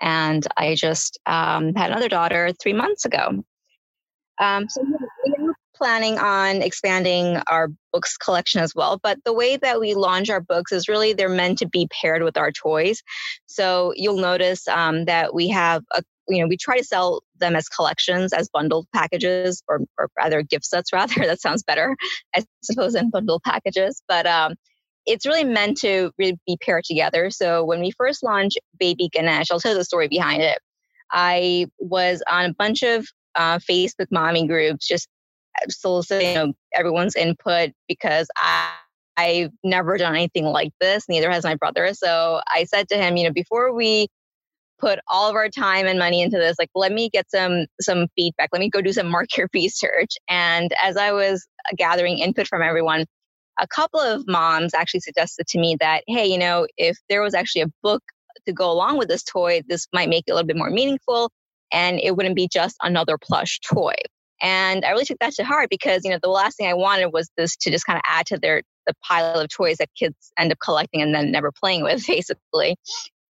and 0.00 0.44
I 0.56 0.74
just 0.74 1.20
um, 1.26 1.72
had 1.74 1.90
another 1.90 2.08
daughter 2.08 2.50
three 2.60 2.72
months 2.72 3.04
ago. 3.04 3.44
Um, 4.40 4.68
so 4.68 4.82
planning 5.74 6.18
on 6.18 6.62
expanding 6.62 7.38
our 7.48 7.68
books 7.92 8.16
collection 8.16 8.60
as 8.60 8.74
well. 8.74 8.98
But 9.02 9.18
the 9.24 9.32
way 9.32 9.56
that 9.56 9.80
we 9.80 9.94
launch 9.94 10.30
our 10.30 10.40
books 10.40 10.72
is 10.72 10.88
really 10.88 11.12
they're 11.12 11.28
meant 11.28 11.58
to 11.58 11.68
be 11.68 11.88
paired 12.00 12.22
with 12.22 12.36
our 12.36 12.52
toys. 12.52 13.02
So 13.46 13.92
you'll 13.96 14.20
notice 14.20 14.66
um, 14.68 15.04
that 15.06 15.34
we 15.34 15.48
have 15.48 15.82
a 15.92 16.02
you 16.28 16.40
know 16.40 16.48
we 16.48 16.56
try 16.56 16.78
to 16.78 16.84
sell 16.84 17.22
them 17.38 17.56
as 17.56 17.68
collections 17.68 18.32
as 18.32 18.48
bundled 18.48 18.86
packages 18.94 19.62
or, 19.68 19.80
or 19.98 20.08
rather 20.16 20.42
gift 20.42 20.64
sets 20.64 20.92
rather 20.92 21.26
that 21.26 21.40
sounds 21.40 21.62
better 21.62 21.96
i 22.34 22.44
suppose 22.62 22.94
than 22.94 23.10
bundled 23.10 23.42
packages 23.42 24.02
but 24.08 24.26
um, 24.26 24.54
it's 25.06 25.26
really 25.26 25.44
meant 25.44 25.76
to 25.76 26.10
really 26.18 26.38
be 26.46 26.56
paired 26.62 26.84
together 26.84 27.30
so 27.30 27.64
when 27.64 27.80
we 27.80 27.90
first 27.90 28.22
launched 28.22 28.58
baby 28.78 29.08
ganesh 29.12 29.50
i'll 29.50 29.60
tell 29.60 29.72
you 29.72 29.78
the 29.78 29.84
story 29.84 30.08
behind 30.08 30.42
it 30.42 30.58
i 31.12 31.66
was 31.78 32.22
on 32.30 32.46
a 32.46 32.54
bunch 32.54 32.82
of 32.82 33.06
uh, 33.34 33.58
facebook 33.58 34.06
mommy 34.10 34.46
groups 34.46 34.86
just 34.86 35.08
soliciting 35.68 36.28
you 36.28 36.34
know, 36.34 36.52
everyone's 36.74 37.16
input 37.16 37.70
because 37.88 38.28
I 38.36 38.70
I've 39.16 39.52
never 39.62 39.96
done 39.96 40.14
anything 40.14 40.46
like 40.46 40.72
this. 40.80 41.04
Neither 41.08 41.30
has 41.30 41.44
my 41.44 41.54
brother. 41.54 41.94
So 41.94 42.40
I 42.52 42.64
said 42.64 42.88
to 42.88 42.96
him, 42.96 43.16
you 43.16 43.24
know, 43.24 43.32
before 43.32 43.72
we 43.72 44.08
put 44.80 44.98
all 45.08 45.28
of 45.28 45.36
our 45.36 45.48
time 45.48 45.86
and 45.86 45.98
money 45.98 46.20
into 46.20 46.36
this, 46.36 46.56
like 46.58 46.70
let 46.74 46.92
me 46.92 47.08
get 47.08 47.30
some 47.30 47.66
some 47.80 48.08
feedback. 48.16 48.48
Let 48.52 48.60
me 48.60 48.70
go 48.70 48.80
do 48.80 48.92
some 48.92 49.08
market 49.08 49.48
research. 49.54 50.14
And 50.28 50.72
as 50.82 50.96
I 50.96 51.12
was 51.12 51.46
uh, 51.66 51.74
gathering 51.76 52.18
input 52.18 52.48
from 52.48 52.62
everyone, 52.62 53.06
a 53.60 53.66
couple 53.68 54.00
of 54.00 54.26
moms 54.26 54.74
actually 54.74 55.00
suggested 55.00 55.46
to 55.48 55.58
me 55.60 55.76
that, 55.80 56.02
hey, 56.08 56.26
you 56.26 56.38
know, 56.38 56.66
if 56.76 56.98
there 57.08 57.22
was 57.22 57.34
actually 57.34 57.62
a 57.62 57.72
book 57.82 58.02
to 58.46 58.52
go 58.52 58.70
along 58.70 58.98
with 58.98 59.08
this 59.08 59.22
toy, 59.22 59.62
this 59.68 59.86
might 59.92 60.08
make 60.08 60.24
it 60.26 60.32
a 60.32 60.34
little 60.34 60.46
bit 60.46 60.56
more 60.56 60.70
meaningful 60.70 61.30
and 61.72 62.00
it 62.00 62.16
wouldn't 62.16 62.36
be 62.36 62.48
just 62.48 62.76
another 62.82 63.16
plush 63.16 63.60
toy. 63.60 63.94
And 64.42 64.84
I 64.84 64.90
really 64.90 65.04
took 65.04 65.18
that 65.20 65.34
to 65.34 65.44
heart 65.44 65.70
because, 65.70 66.04
you 66.04 66.10
know, 66.10 66.18
the 66.22 66.28
last 66.28 66.56
thing 66.56 66.66
I 66.66 66.74
wanted 66.74 67.12
was 67.12 67.30
this 67.36 67.56
to 67.56 67.70
just 67.70 67.86
kind 67.86 67.96
of 67.96 68.02
add 68.06 68.26
to 68.26 68.38
their 68.38 68.62
the 68.86 68.94
pile 69.02 69.40
of 69.40 69.48
toys 69.48 69.78
that 69.78 69.88
kids 69.96 70.14
end 70.38 70.52
up 70.52 70.58
collecting 70.62 71.00
and 71.00 71.14
then 71.14 71.30
never 71.30 71.50
playing 71.50 71.82
with, 71.82 72.06
basically. 72.06 72.76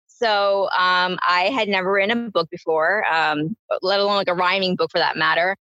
So 0.07 0.69
um, 0.77 1.19
I 1.27 1.51
had 1.53 1.67
never 1.67 1.91
written 1.91 2.27
a 2.27 2.31
book 2.31 2.49
before, 2.49 3.03
um, 3.11 3.55
let 3.81 3.99
alone 3.99 4.15
like 4.15 4.29
a 4.29 4.33
rhyming 4.33 4.75
book 4.75 4.89
for 4.91 4.99
that 4.99 5.17
matter. 5.17 5.55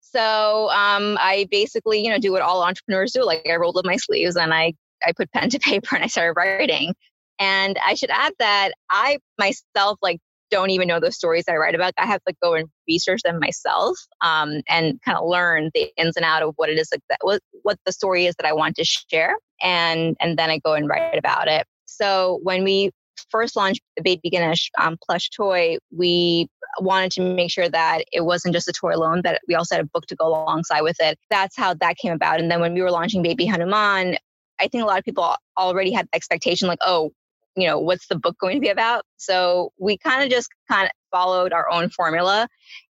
So 0.00 0.70
um, 0.70 1.18
I 1.20 1.48
basically, 1.50 2.04
you 2.04 2.10
know, 2.10 2.18
do 2.18 2.30
what 2.30 2.42
all 2.42 2.62
entrepreneurs 2.62 3.12
do. 3.12 3.24
Like 3.24 3.48
I 3.48 3.56
rolled 3.56 3.76
up 3.76 3.84
my 3.84 3.96
sleeves 3.96 4.36
and 4.36 4.54
I 4.54 4.74
I 5.04 5.12
put 5.12 5.32
pen 5.32 5.50
to 5.50 5.58
paper 5.62 5.96
and 5.96 6.04
I 6.04 6.06
started 6.06 6.34
writing. 6.34 6.94
And 7.40 7.76
I 7.84 7.94
should 7.94 8.10
add 8.10 8.32
that 8.38 8.72
I 8.90 9.18
myself 9.38 9.98
like 10.00 10.20
don't 10.50 10.70
even 10.70 10.88
know 10.88 11.00
the 11.00 11.12
stories 11.12 11.44
I 11.48 11.56
write 11.56 11.74
about. 11.74 11.92
I 11.98 12.06
have 12.06 12.22
to 12.28 12.34
go 12.42 12.54
and 12.54 12.68
research 12.88 13.22
them 13.22 13.38
myself 13.40 13.96
um, 14.20 14.60
and 14.68 15.00
kind 15.04 15.18
of 15.18 15.26
learn 15.26 15.70
the 15.74 15.90
ins 15.96 16.16
and 16.16 16.24
out 16.24 16.42
of 16.42 16.54
what 16.56 16.68
it 16.68 16.78
is 16.78 16.88
that, 16.90 17.00
what, 17.22 17.40
what 17.62 17.78
the 17.86 17.92
story 17.92 18.26
is 18.26 18.34
that 18.36 18.46
I 18.46 18.52
want 18.52 18.76
to 18.76 18.84
share. 18.84 19.36
And, 19.62 20.16
and 20.20 20.38
then 20.38 20.50
I 20.50 20.58
go 20.58 20.74
and 20.74 20.88
write 20.88 21.18
about 21.18 21.48
it. 21.48 21.66
So 21.86 22.40
when 22.42 22.64
we 22.64 22.90
first 23.30 23.56
launched 23.56 23.80
the 23.96 24.02
Baby 24.02 24.30
Ganesh 24.30 24.70
um, 24.78 24.96
plush 25.04 25.30
toy, 25.30 25.78
we 25.96 26.48
wanted 26.80 27.12
to 27.12 27.20
make 27.22 27.50
sure 27.50 27.68
that 27.68 28.04
it 28.12 28.24
wasn't 28.24 28.54
just 28.54 28.68
a 28.68 28.72
toy 28.72 28.94
alone, 28.94 29.22
that 29.24 29.40
we 29.48 29.54
also 29.54 29.76
had 29.76 29.84
a 29.84 29.88
book 29.88 30.06
to 30.06 30.16
go 30.16 30.26
alongside 30.26 30.82
with 30.82 30.96
it. 31.00 31.18
That's 31.30 31.56
how 31.56 31.74
that 31.74 31.96
came 31.96 32.12
about. 32.12 32.40
And 32.40 32.50
then 32.50 32.60
when 32.60 32.74
we 32.74 32.82
were 32.82 32.90
launching 32.90 33.22
Baby 33.22 33.46
Hanuman, 33.46 34.16
I 34.60 34.68
think 34.68 34.82
a 34.82 34.86
lot 34.86 34.98
of 34.98 35.04
people 35.04 35.34
already 35.58 35.92
had 35.92 36.06
the 36.06 36.16
expectation 36.16 36.68
like, 36.68 36.78
oh, 36.82 37.12
you 37.56 37.66
know, 37.66 37.78
what's 37.78 38.06
the 38.08 38.18
book 38.18 38.36
going 38.38 38.56
to 38.56 38.60
be 38.60 38.68
about? 38.68 39.04
So 39.16 39.72
we 39.78 39.96
kind 39.98 40.22
of 40.22 40.30
just 40.30 40.48
kind 40.70 40.86
of 40.86 40.90
followed 41.10 41.52
our 41.52 41.70
own 41.70 41.90
formula 41.90 42.48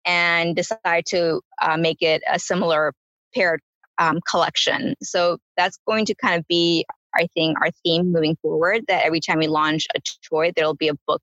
and 0.04 0.56
decided 0.56 1.06
to 1.06 1.40
uh, 1.60 1.76
make 1.76 2.02
it 2.02 2.22
a 2.30 2.38
similar 2.38 2.92
paired 3.34 3.60
um, 3.98 4.20
collection. 4.28 4.94
So 5.02 5.38
that's 5.56 5.78
going 5.86 6.06
to 6.06 6.14
kind 6.14 6.38
of 6.38 6.46
be, 6.48 6.86
I 7.14 7.28
think, 7.34 7.60
our 7.60 7.70
theme 7.84 8.12
moving 8.12 8.36
forward. 8.42 8.84
That 8.88 9.04
every 9.04 9.20
time 9.20 9.38
we 9.38 9.46
launch 9.46 9.86
a 9.94 10.00
toy, 10.28 10.52
there'll 10.54 10.74
be 10.74 10.88
a 10.88 10.94
book 11.06 11.22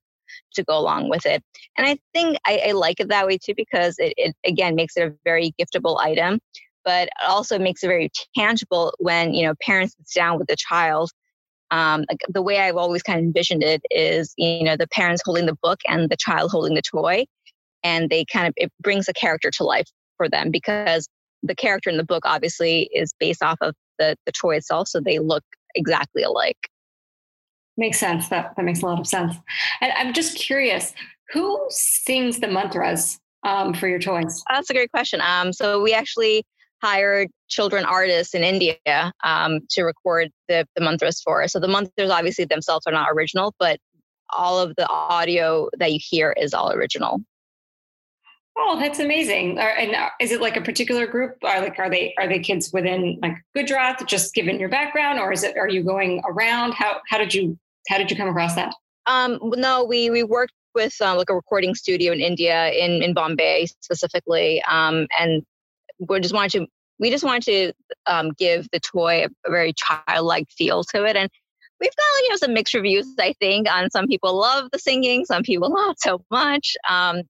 to 0.54 0.64
go 0.64 0.78
along 0.78 1.08
with 1.08 1.26
it. 1.26 1.42
And 1.76 1.86
I 1.86 1.98
think 2.12 2.38
I, 2.46 2.62
I 2.68 2.72
like 2.72 3.00
it 3.00 3.08
that 3.08 3.26
way 3.26 3.38
too 3.38 3.54
because 3.56 3.96
it, 3.98 4.14
it 4.16 4.36
again 4.44 4.74
makes 4.74 4.96
it 4.96 5.08
a 5.08 5.14
very 5.24 5.54
giftable 5.60 5.98
item, 5.98 6.38
but 6.84 7.08
also 7.26 7.58
makes 7.58 7.82
it 7.82 7.88
very 7.88 8.10
tangible 8.36 8.94
when 8.98 9.34
you 9.34 9.46
know 9.46 9.54
parents 9.60 9.96
sit 10.04 10.20
down 10.20 10.38
with 10.38 10.48
the 10.48 10.56
child 10.56 11.10
um, 11.70 12.04
like 12.08 12.20
the 12.28 12.42
way 12.42 12.58
I've 12.58 12.76
always 12.76 13.02
kind 13.02 13.18
of 13.18 13.24
envisioned 13.24 13.62
it 13.62 13.82
is, 13.90 14.34
you 14.36 14.64
know, 14.64 14.76
the 14.76 14.88
parents 14.88 15.22
holding 15.24 15.46
the 15.46 15.56
book 15.62 15.80
and 15.86 16.08
the 16.08 16.16
child 16.16 16.50
holding 16.50 16.74
the 16.74 16.82
toy, 16.82 17.24
and 17.82 18.10
they 18.10 18.24
kind 18.24 18.46
of 18.46 18.54
it 18.56 18.72
brings 18.80 19.08
a 19.08 19.12
character 19.12 19.50
to 19.52 19.64
life 19.64 19.86
for 20.16 20.28
them 20.28 20.50
because 20.50 21.08
the 21.42 21.54
character 21.54 21.90
in 21.90 21.96
the 21.96 22.04
book 22.04 22.24
obviously 22.26 22.90
is 22.94 23.12
based 23.18 23.42
off 23.42 23.58
of 23.60 23.74
the 23.98 24.16
the 24.26 24.32
toy 24.32 24.56
itself, 24.56 24.88
so 24.88 25.00
they 25.00 25.18
look 25.18 25.44
exactly 25.74 26.22
alike. 26.22 26.68
Makes 27.76 27.98
sense. 27.98 28.28
That 28.28 28.54
that 28.56 28.64
makes 28.64 28.82
a 28.82 28.86
lot 28.86 28.98
of 28.98 29.06
sense. 29.06 29.34
And 29.80 29.92
I'm 29.92 30.12
just 30.12 30.36
curious, 30.36 30.94
who 31.32 31.64
sings 31.68 32.40
the 32.40 32.48
mantras 32.48 33.20
um, 33.44 33.74
for 33.74 33.88
your 33.88 33.98
toys? 33.98 34.42
That's 34.50 34.70
a 34.70 34.74
great 34.74 34.90
question. 34.90 35.20
Um, 35.20 35.52
so 35.52 35.80
we 35.82 35.92
actually 35.92 36.44
hired 36.82 37.28
children 37.48 37.84
artists 37.84 38.34
in 38.34 38.42
India 38.42 38.76
um, 39.24 39.60
to 39.70 39.82
record 39.82 40.30
the, 40.48 40.66
the 40.76 40.82
mantras 40.82 41.20
for 41.20 41.42
us. 41.42 41.52
So 41.52 41.60
the 41.60 41.68
mantras 41.68 42.10
obviously 42.10 42.44
themselves 42.44 42.86
are 42.86 42.92
not 42.92 43.08
original, 43.12 43.54
but 43.58 43.78
all 44.30 44.58
of 44.58 44.74
the 44.76 44.88
audio 44.88 45.68
that 45.78 45.92
you 45.92 45.98
hear 46.00 46.34
is 46.38 46.54
all 46.54 46.72
original. 46.72 47.20
Oh, 48.60 48.78
that's 48.78 48.98
amazing! 48.98 49.58
And 49.58 49.94
uh, 49.94 50.10
is 50.20 50.32
it 50.32 50.40
like 50.40 50.56
a 50.56 50.60
particular 50.60 51.06
group? 51.06 51.36
Are 51.44 51.60
like 51.60 51.78
are 51.78 51.88
they 51.88 52.12
are 52.18 52.26
they 52.26 52.40
kids 52.40 52.72
within 52.72 53.16
like 53.22 53.36
Gujarat? 53.54 54.04
Just 54.08 54.34
given 54.34 54.58
your 54.58 54.68
background, 54.68 55.20
or 55.20 55.32
is 55.32 55.44
it 55.44 55.56
are 55.56 55.68
you 55.68 55.84
going 55.84 56.20
around? 56.28 56.74
How 56.74 57.00
how 57.08 57.18
did 57.18 57.32
you 57.32 57.56
How 57.88 57.98
did 57.98 58.10
you 58.10 58.16
come 58.16 58.28
across 58.28 58.56
that? 58.56 58.74
Um, 59.06 59.38
no, 59.56 59.84
we 59.84 60.10
we 60.10 60.24
worked 60.24 60.54
with 60.74 60.96
uh, 61.00 61.16
like 61.16 61.30
a 61.30 61.34
recording 61.34 61.76
studio 61.76 62.12
in 62.12 62.20
India, 62.20 62.70
in 62.70 63.00
in 63.00 63.14
Bombay 63.14 63.66
specifically, 63.80 64.60
um, 64.68 65.06
and 65.16 65.44
we 65.98 66.20
just 66.20 66.34
wanted 66.34 66.52
to 66.52 66.66
we 67.00 67.10
just 67.10 67.24
wanted 67.24 67.44
to 67.44 67.72
um, 68.12 68.32
give 68.36 68.66
the 68.72 68.80
toy 68.80 69.24
a, 69.24 69.50
very 69.50 69.72
childlike 69.74 70.48
feel 70.50 70.82
to 70.84 71.04
it, 71.04 71.16
and 71.16 71.30
we've 71.80 71.96
got 71.96 72.22
you 72.22 72.30
know 72.30 72.36
some 72.36 72.54
mixed 72.54 72.74
reviews. 72.74 73.06
I 73.18 73.34
think 73.40 73.70
on 73.70 73.90
some 73.90 74.06
people 74.06 74.38
love 74.38 74.70
the 74.72 74.78
singing, 74.78 75.24
some 75.24 75.42
people 75.42 75.70
not 75.74 76.00
so 76.00 76.24
much. 76.30 76.76
Um, 76.88 77.22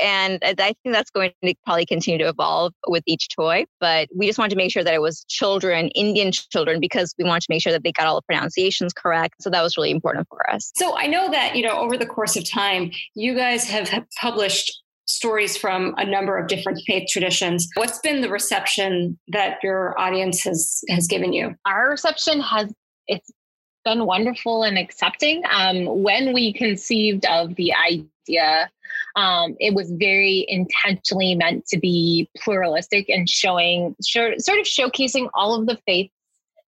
and 0.00 0.40
I 0.42 0.52
think 0.54 0.76
that's 0.84 1.10
going 1.10 1.32
to 1.42 1.54
probably 1.64 1.86
continue 1.86 2.18
to 2.18 2.28
evolve 2.28 2.72
with 2.86 3.02
each 3.06 3.28
toy. 3.34 3.64
But 3.80 4.08
we 4.14 4.26
just 4.26 4.38
wanted 4.38 4.50
to 4.50 4.56
make 4.56 4.70
sure 4.70 4.84
that 4.84 4.92
it 4.92 5.00
was 5.00 5.24
children, 5.28 5.88
Indian 5.88 6.32
children, 6.32 6.80
because 6.80 7.14
we 7.18 7.24
wanted 7.24 7.42
to 7.42 7.46
make 7.48 7.62
sure 7.62 7.72
that 7.72 7.82
they 7.82 7.92
got 7.92 8.06
all 8.06 8.16
the 8.16 8.22
pronunciations 8.22 8.92
correct. 8.92 9.36
So 9.40 9.50
that 9.50 9.62
was 9.62 9.76
really 9.76 9.90
important 9.90 10.26
for 10.28 10.48
us. 10.50 10.70
So 10.76 10.96
I 10.96 11.06
know 11.06 11.30
that, 11.30 11.56
you 11.56 11.62
know, 11.62 11.78
over 11.78 11.96
the 11.96 12.06
course 12.06 12.36
of 12.36 12.48
time, 12.48 12.90
you 13.14 13.34
guys 13.34 13.64
have 13.70 13.90
published 14.20 14.82
stories 15.06 15.56
from 15.56 15.94
a 15.96 16.04
number 16.04 16.36
of 16.36 16.48
different 16.48 16.80
faith 16.86 17.08
traditions. 17.10 17.68
What's 17.74 17.98
been 18.00 18.20
the 18.20 18.28
reception 18.28 19.18
that 19.28 19.58
your 19.62 19.98
audience 19.98 20.42
has 20.44 20.82
has 20.88 21.06
given 21.06 21.32
you? 21.32 21.54
Our 21.64 21.90
reception 21.90 22.40
has 22.40 22.72
it's 23.06 23.30
been 23.84 24.04
wonderful 24.04 24.64
and 24.64 24.76
accepting. 24.76 25.42
Um, 25.50 26.02
when 26.02 26.32
we 26.32 26.52
conceived 26.52 27.24
of 27.26 27.54
the 27.54 27.72
idea 27.72 28.68
um, 29.16 29.56
it 29.58 29.74
was 29.74 29.90
very 29.92 30.44
intentionally 30.48 31.34
meant 31.34 31.66
to 31.68 31.78
be 31.78 32.28
pluralistic 32.38 33.08
and 33.08 33.28
showing, 33.28 33.96
sort 34.00 34.34
of 34.34 34.66
showcasing 34.66 35.28
all 35.34 35.58
of 35.58 35.66
the 35.66 35.78
faiths 35.86 36.12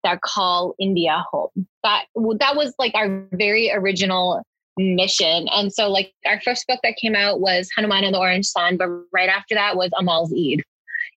that 0.03 0.21
call 0.23 0.75
India 0.81 1.25
home. 1.31 1.51
That 1.85 2.07
that 2.40 2.57
was 2.57 2.75
like 2.79 2.95
our 2.95 3.25
very 3.33 3.71
original 3.73 4.42
mission. 4.79 5.49
And 5.51 5.73
so, 5.73 5.89
like 5.89 6.13
our 6.27 6.41
first 6.41 6.67
book 6.67 6.81
that 6.83 6.97
came 6.97 7.15
out 7.15 7.41
was 7.41 7.69
Hanuman 7.77 8.05
and 8.05 8.15
the 8.15 8.19
Orange 8.19 8.47
Sun, 8.47 8.77
but 8.77 8.89
right 9.13 9.29
after 9.29 9.55
that 9.55 9.77
was 9.77 9.91
Amal's 9.99 10.33
Eid 10.33 10.63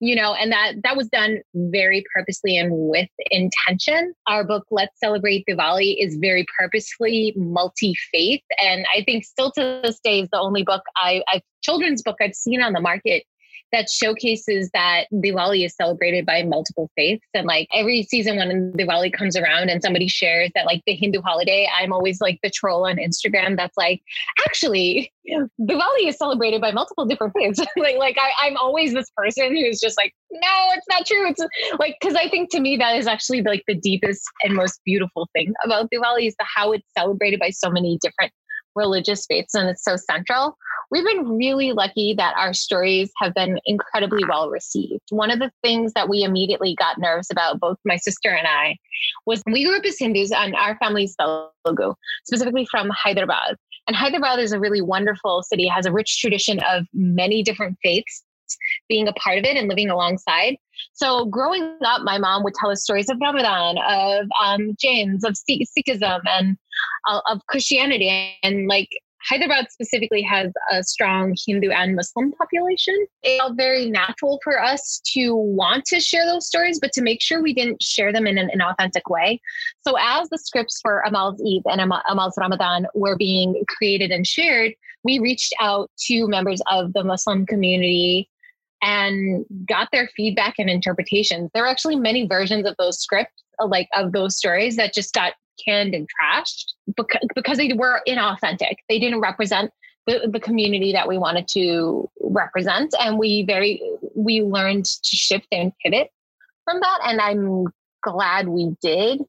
you 0.04 0.16
know, 0.16 0.34
and 0.34 0.52
that 0.52 0.74
that 0.84 0.98
was 0.98 1.08
done 1.08 1.40
very 1.56 2.04
purposely 2.14 2.58
and 2.58 2.70
with 2.74 3.08
intention. 3.32 4.14
Our 4.28 4.44
book, 4.44 4.66
Let's 4.70 5.00
Celebrate 5.00 5.46
Diwali, 5.50 5.96
is 5.98 6.18
very 6.18 6.46
purposely 6.60 7.34
multi-faith, 7.38 8.42
and 8.62 8.86
I 8.94 9.04
think 9.04 9.24
still 9.24 9.52
to 9.52 9.80
this 9.82 10.02
day 10.04 10.20
is 10.20 10.30
the 10.30 10.40
only 10.40 10.64
book 10.64 10.82
I, 10.98 11.24
I 11.30 11.42
children's 11.62 12.02
book 12.02 12.18
I've 12.20 12.36
seen 12.36 12.62
on 12.62 12.74
the 12.74 12.82
market 12.82 13.24
that 13.72 13.90
showcases 13.90 14.70
that 14.74 15.06
Diwali 15.12 15.66
is 15.66 15.76
celebrated 15.76 16.26
by 16.26 16.44
multiple 16.44 16.90
faiths. 16.96 17.26
And 17.34 17.48
like 17.48 17.68
every 17.74 18.04
season 18.04 18.38
when 18.38 18.74
Diwali 18.74 19.12
comes 19.12 19.36
around 19.36 19.70
and 19.70 19.82
somebody 19.82 20.08
shares 20.08 20.52
that 20.56 20.66
like 20.66 20.84
the 20.86 20.94
Hindu 20.94 21.22
holiday, 21.22 21.68
I'm 21.76 21.92
always 21.92 22.22
like 22.22 22.40
the 22.44 22.50
troll 22.50 22.86
on 22.86 22.98
Instagram 22.98 23.58
that's 23.58 23.76
like, 23.78 24.02
actually, 24.46 25.12
Diwali 25.60 26.08
is 26.08 26.18
celebrated 26.18 26.62
by 26.62 26.72
multiple 26.72 27.06
different 27.06 27.34
faiths. 27.34 27.60
like, 27.78 27.98
like 27.98 28.18
I, 28.20 28.48
I'm 28.48 28.58
always 28.58 28.94
this 28.94 29.10
person 29.16 29.56
who's 29.56 29.80
just 29.80 29.98
like, 29.98 30.14
no, 30.32 30.68
it's 30.76 30.88
not 30.90 31.06
true. 31.06 31.28
It's 31.30 31.44
like 31.80 31.98
because 32.00 32.16
I 32.16 32.30
think 32.30 32.52
to 32.52 32.60
me 32.60 32.78
that 32.78 32.96
is 32.96 33.08
actually 33.08 33.42
like 33.42 33.64
the 33.68 33.76
deepest 33.76 34.22
and 34.44 34.54
most 34.54 34.80
beautiful 34.86 35.28
thing 35.34 35.54
about 35.64 35.90
Diwali 35.92 36.28
is 36.28 36.36
the 36.38 36.46
how 36.54 36.72
it's 36.72 36.88
celebrated 36.98 37.40
by 37.40 37.50
so 37.50 37.70
many 37.70 37.98
different 38.02 38.32
religious 38.76 39.26
faiths 39.26 39.54
and 39.54 39.70
it's 39.70 39.84
so 39.84 39.96
central. 39.96 40.58
We've 40.92 41.06
been 41.06 41.38
really 41.38 41.72
lucky 41.72 42.14
that 42.18 42.36
our 42.38 42.54
stories 42.54 43.12
have 43.18 43.34
been 43.34 43.60
incredibly 43.66 44.24
well 44.28 44.50
received. 44.50 45.02
One 45.10 45.32
of 45.32 45.40
the 45.40 45.52
things 45.64 45.94
that 45.94 46.10
we 46.10 46.24
immediately 46.24 46.76
got 46.76 47.00
nervous 47.00 47.32
about, 47.32 47.60
both 47.60 47.78
my 47.86 47.98
sister 47.98 48.30
and 48.30 48.48
I, 48.48 48.78
was 49.26 49.42
we 49.48 49.64
grew 49.64 49.78
up 49.78 49.86
as 49.86 49.98
Hindus 49.98 50.32
and 50.32 50.56
our 50.56 50.78
family's 50.78 51.16
Telugu, 51.16 51.94
specifically 52.26 52.68
from 52.70 52.90
Hyderabad. 52.90 53.58
And 53.88 53.96
Hyderabad 53.96 54.40
is 54.40 54.52
a 54.52 54.60
really 54.60 54.82
wonderful 54.82 55.44
city, 55.44 55.68
has 55.68 55.86
a 55.86 55.92
rich 55.92 56.20
tradition 56.20 56.60
of 56.70 56.86
many 56.94 57.44
different 57.44 57.78
faiths 57.84 58.24
being 58.90 59.08
a 59.08 59.14
part 59.14 59.38
of 59.38 59.46
it 59.46 59.58
and 59.58 59.68
living 59.68 59.90
alongside. 59.90 60.58
So 60.94 61.26
growing 61.26 61.78
up, 61.86 62.02
my 62.04 62.18
mom 62.18 62.44
would 62.44 62.54
tell 62.54 62.72
us 62.72 62.84
stories 62.84 63.10
of 63.10 63.18
Ramadan, 63.22 63.78
of 63.78 64.28
um, 64.44 64.76
Jains, 64.80 65.24
of 65.24 65.34
Sikhism, 65.34 66.22
and 66.26 66.58
uh, 67.08 67.22
of 67.30 67.46
Christianity. 67.48 68.38
And 68.44 68.68
like 68.68 68.90
Hyderabad 69.30 69.72
specifically 69.72 70.22
has 70.24 70.52
a 70.70 70.84
strong 70.84 71.36
Hindu 71.46 71.70
and 71.70 71.96
Muslim 71.96 72.34
population. 72.34 72.94
It 73.22 73.40
felt 73.40 73.56
very 73.56 73.90
natural 73.90 74.40
for 74.44 74.62
us 74.62 75.02
to 75.14 75.34
want 75.34 75.86
to 75.86 76.00
share 76.00 76.26
those 76.26 76.46
stories, 76.46 76.80
but 76.80 76.92
to 76.94 77.02
make 77.02 77.22
sure 77.22 77.42
we 77.42 77.54
didn't 77.54 77.82
share 77.82 78.12
them 78.12 78.28
in 78.28 78.38
an, 78.38 78.50
authentic 78.62 79.10
way. 79.10 79.42
So, 79.82 79.96
as 80.00 80.30
the 80.30 80.38
scripts 80.38 80.80
for 80.82 81.02
Amal's 81.02 81.42
Eid 81.42 81.64
and 81.66 81.82
Amal's 82.10 82.36
Ramadan 82.38 82.86
were 82.94 83.18
being 83.18 83.64
created 83.68 84.12
and 84.12 84.28
shared, 84.28 84.74
we 85.04 85.20
reached 85.20 85.54
out 85.60 85.90
to 86.06 86.28
members 86.28 86.62
of 86.70 86.94
the 86.94 87.04
Muslim 87.04 87.46
community 87.46 88.30
and 88.84 89.46
got 89.68 89.88
their 89.94 90.10
feedback 90.16 90.56
and 90.60 90.70
interpretations. 90.70 91.50
There 91.54 91.64
were 91.64 91.70
actually 91.70 91.96
many 91.96 92.28
versions 92.28 92.68
of 92.68 92.76
those 92.78 93.00
scripts, 93.00 93.42
uh, 93.62 93.68
like 93.68 93.88
of 93.96 94.12
those 94.12 94.38
stories, 94.38 94.76
that 94.76 94.94
just 94.94 95.14
got 95.14 95.34
canned 95.64 95.94
and 95.94 96.08
trashed 96.22 96.74
because, 96.96 97.58
they 97.58 97.72
were 97.74 98.02
inauthentic. 98.08 98.76
They 98.90 99.00
didn't 99.00 99.22
represent 99.22 99.72
the, 100.06 100.30
the 100.32 100.40
community 100.40 100.92
that 100.92 101.08
we 101.08 101.18
wanted 101.18 101.48
to 101.50 102.10
represent. 102.20 102.94
And 103.00 103.18
we 103.18 103.44
very 103.44 103.82
we 104.16 104.42
learned 104.42 104.86
to 104.86 105.16
shift 105.16 105.48
and 105.52 105.72
pivot 105.84 106.10
from 106.66 106.82
that. 106.82 107.00
And 107.06 107.22
I'm 107.22 107.68
glad 108.04 108.50
we 108.50 108.76
did. 108.82 109.22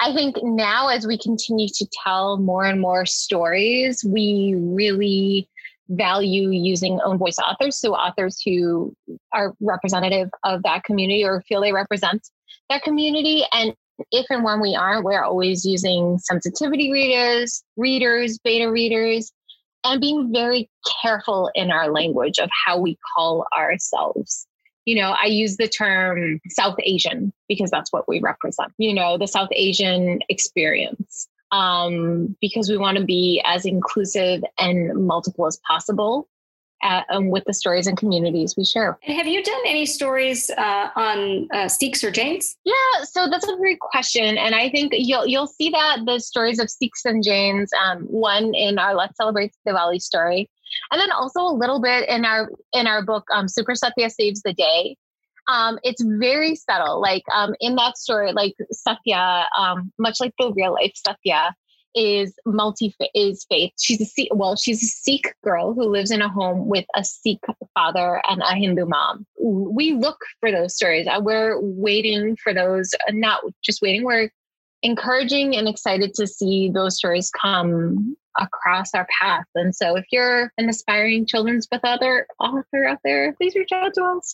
I 0.00 0.12
think 0.12 0.36
now 0.42 0.88
as 0.88 1.06
we 1.06 1.18
continue 1.18 1.68
to 1.74 1.86
tell 2.04 2.36
more 2.36 2.64
and 2.64 2.80
more 2.80 3.06
stories, 3.06 4.04
we 4.04 4.54
really 4.56 5.48
value 5.88 6.50
using 6.50 7.00
own 7.04 7.18
voice 7.18 7.38
authors. 7.38 7.78
So 7.78 7.94
authors 7.94 8.40
who 8.44 8.94
are 9.32 9.54
representative 9.60 10.28
of 10.44 10.62
that 10.62 10.84
community 10.84 11.24
or 11.24 11.42
feel 11.42 11.60
they 11.60 11.72
represent 11.72 12.28
that 12.68 12.82
community. 12.82 13.44
And 13.52 13.74
if 14.12 14.26
and 14.30 14.44
when 14.44 14.60
we 14.60 14.76
aren't, 14.76 15.04
we're 15.04 15.22
always 15.22 15.64
using 15.64 16.18
sensitivity 16.18 16.92
readers, 16.92 17.62
readers, 17.76 18.38
beta 18.38 18.70
readers, 18.70 19.32
and 19.84 20.00
being 20.00 20.32
very 20.32 20.68
careful 21.02 21.50
in 21.54 21.70
our 21.70 21.90
language 21.90 22.38
of 22.38 22.50
how 22.66 22.78
we 22.78 22.98
call 23.14 23.46
ourselves. 23.56 24.46
You 24.84 24.96
know, 24.96 25.14
I 25.20 25.26
use 25.26 25.56
the 25.56 25.68
term 25.68 26.40
South 26.48 26.76
Asian 26.82 27.32
because 27.48 27.70
that's 27.70 27.92
what 27.92 28.08
we 28.08 28.20
represent, 28.20 28.72
you 28.78 28.94
know, 28.94 29.18
the 29.18 29.26
South 29.26 29.50
Asian 29.52 30.20
experience 30.28 31.28
um, 31.52 32.36
because 32.40 32.68
we 32.68 32.76
want 32.76 32.98
to 32.98 33.04
be 33.04 33.42
as 33.44 33.64
inclusive 33.64 34.42
and 34.58 35.06
multiple 35.06 35.46
as 35.46 35.58
possible 35.66 36.28
at, 36.82 37.06
um, 37.10 37.30
with 37.30 37.44
the 37.44 37.54
stories 37.54 37.86
and 37.86 37.96
communities 37.96 38.56
we 38.56 38.64
share. 38.64 38.98
And 39.02 39.16
have 39.16 39.26
you 39.26 39.42
done 39.42 39.60
any 39.66 39.86
stories 39.86 40.50
uh, 40.50 40.90
on 40.94 41.48
uh, 41.52 41.68
Sikhs 41.68 42.04
or 42.04 42.10
Jains? 42.10 42.56
Yeah, 42.64 43.04
so 43.04 43.28
that's 43.28 43.48
a 43.48 43.56
great 43.56 43.80
question, 43.80 44.38
and 44.38 44.54
I 44.54 44.68
think 44.70 44.92
you'll 44.94 45.26
you'll 45.26 45.46
see 45.46 45.70
that 45.70 46.00
the 46.06 46.20
stories 46.20 46.58
of 46.58 46.70
Sikhs 46.70 47.04
and 47.04 47.22
Jains, 47.22 47.70
um, 47.84 48.04
one 48.04 48.54
in 48.54 48.78
our 48.78 48.94
Let's 48.94 49.16
Celebrate 49.16 49.52
Diwali 49.66 50.00
story, 50.00 50.48
and 50.90 51.00
then 51.00 51.10
also 51.10 51.40
a 51.40 51.52
little 51.52 51.80
bit 51.80 52.08
in 52.08 52.24
our 52.24 52.50
in 52.72 52.86
our 52.86 53.04
book 53.04 53.24
um, 53.32 53.48
Super 53.48 53.74
Satya 53.74 54.10
Saves 54.10 54.42
the 54.42 54.52
Day 54.52 54.96
um, 55.48 55.78
it's 55.82 56.02
very 56.02 56.54
subtle. 56.54 57.00
Like 57.00 57.24
um, 57.34 57.54
in 57.60 57.74
that 57.76 57.98
story, 57.98 58.32
like 58.32 58.54
Satya, 58.70 59.46
um, 59.56 59.92
much 59.98 60.18
like 60.20 60.34
the 60.38 60.52
real 60.54 60.74
life 60.74 60.92
Satya, 60.94 61.54
is 61.94 62.34
multi 62.46 62.94
is 63.14 63.46
faith. 63.48 63.72
She's 63.80 64.00
a 64.00 64.04
Sikh, 64.04 64.28
well, 64.32 64.56
she's 64.56 64.82
a 64.82 64.86
Sikh 64.86 65.34
girl 65.42 65.72
who 65.74 65.84
lives 65.84 66.10
in 66.10 66.22
a 66.22 66.28
home 66.28 66.68
with 66.68 66.84
a 66.94 67.02
Sikh 67.02 67.40
father 67.74 68.20
and 68.28 68.42
a 68.42 68.54
Hindu 68.54 68.86
mom. 68.86 69.26
We 69.40 69.94
look 69.94 70.18
for 70.40 70.52
those 70.52 70.76
stories. 70.76 71.06
Uh, 71.06 71.20
we're 71.22 71.58
waiting 71.60 72.36
for 72.36 72.52
those. 72.52 72.94
Uh, 73.08 73.12
not 73.12 73.40
just 73.64 73.80
waiting. 73.82 74.04
We're 74.04 74.30
encouraging 74.82 75.56
and 75.56 75.66
excited 75.66 76.14
to 76.14 76.26
see 76.26 76.70
those 76.72 76.96
stories 76.96 77.30
come 77.30 78.16
across 78.38 78.94
our 78.94 79.06
path. 79.20 79.44
And 79.54 79.74
so 79.74 79.96
if 79.96 80.04
you're 80.10 80.52
an 80.58 80.68
aspiring 80.68 81.26
children's 81.26 81.66
book 81.66 81.82
author, 81.84 82.26
author 82.40 82.86
out 82.86 82.98
there, 83.04 83.34
please 83.34 83.54
reach 83.54 83.72
out 83.72 83.94
to 83.94 84.04
us. 84.04 84.32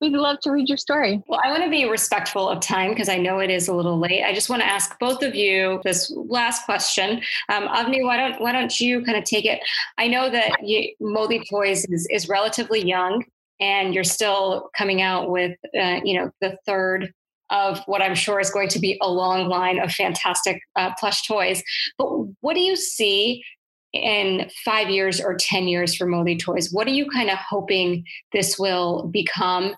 We'd 0.00 0.12
love 0.12 0.38
to 0.40 0.52
read 0.52 0.68
your 0.68 0.78
story. 0.78 1.22
Well, 1.26 1.40
I 1.42 1.50
want 1.50 1.64
to 1.64 1.70
be 1.70 1.88
respectful 1.88 2.48
of 2.48 2.60
time 2.60 2.90
because 2.90 3.08
I 3.08 3.16
know 3.16 3.40
it 3.40 3.50
is 3.50 3.68
a 3.68 3.74
little 3.74 3.98
late. 3.98 4.22
I 4.22 4.32
just 4.32 4.48
want 4.48 4.62
to 4.62 4.68
ask 4.68 4.98
both 4.98 5.22
of 5.22 5.34
you 5.34 5.80
this 5.84 6.12
last 6.14 6.64
question. 6.64 7.20
Um, 7.48 7.66
Avni, 7.68 8.04
why 8.04 8.16
don't 8.16 8.40
why 8.40 8.52
don't 8.52 8.78
you 8.78 9.04
kind 9.04 9.18
of 9.18 9.24
take 9.24 9.44
it? 9.44 9.60
I 9.98 10.06
know 10.06 10.30
that 10.30 10.52
you, 10.62 10.94
Modi 11.00 11.40
Toys 11.50 11.84
is, 11.86 12.06
is 12.10 12.28
relatively 12.28 12.86
young 12.86 13.24
and 13.60 13.94
you're 13.94 14.04
still 14.04 14.70
coming 14.76 15.02
out 15.02 15.30
with 15.30 15.56
uh, 15.78 16.00
you 16.04 16.18
know 16.18 16.30
the 16.40 16.56
third 16.66 17.12
of 17.50 17.80
what 17.86 18.02
I'm 18.02 18.14
sure 18.14 18.40
is 18.40 18.50
going 18.50 18.68
to 18.70 18.78
be 18.78 18.98
a 19.00 19.10
long 19.10 19.48
line 19.48 19.78
of 19.78 19.92
fantastic 19.92 20.60
uh, 20.74 20.90
plush 20.98 21.26
toys. 21.26 21.62
But 21.98 22.08
what 22.40 22.54
do 22.54 22.60
you 22.60 22.76
see 22.76 23.44
in 23.92 24.50
five 24.64 24.90
years 24.90 25.20
or 25.20 25.36
10 25.36 25.68
years 25.68 25.94
for 25.94 26.06
Modi 26.06 26.36
Toys? 26.36 26.70
What 26.72 26.86
are 26.86 26.92
you 26.92 27.08
kind 27.08 27.30
of 27.30 27.38
hoping 27.38 28.04
this 28.32 28.58
will 28.58 29.08
become? 29.12 29.74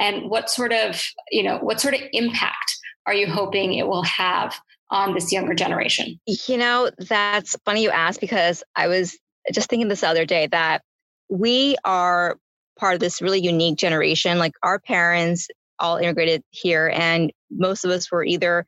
And 0.00 0.28
what 0.28 0.50
sort 0.50 0.72
of, 0.72 1.02
you 1.30 1.42
know, 1.42 1.58
what 1.58 1.80
sort 1.80 1.94
of 1.94 2.00
impact 2.12 2.78
are 3.06 3.14
you 3.14 3.26
hoping 3.26 3.74
it 3.74 3.86
will 3.86 4.04
have 4.04 4.54
on 4.90 5.14
this 5.14 5.32
younger 5.32 5.54
generation? 5.54 6.20
You 6.26 6.58
know, 6.58 6.90
that's 6.98 7.56
funny 7.64 7.82
you 7.82 7.90
ask 7.90 8.20
because 8.20 8.62
I 8.76 8.88
was 8.88 9.16
just 9.52 9.70
thinking 9.70 9.88
this 9.88 10.04
other 10.04 10.26
day 10.26 10.48
that 10.48 10.82
we 11.28 11.76
are 11.84 12.36
part 12.78 12.94
of 12.94 13.00
this 13.00 13.22
really 13.22 13.40
unique 13.40 13.78
generation. 13.78 14.38
Like 14.38 14.52
our 14.62 14.78
parents 14.78 15.48
all 15.82 15.96
integrated 15.98 16.42
here, 16.50 16.90
and 16.94 17.32
most 17.50 17.84
of 17.84 17.90
us 17.90 18.10
were 18.10 18.24
either 18.24 18.64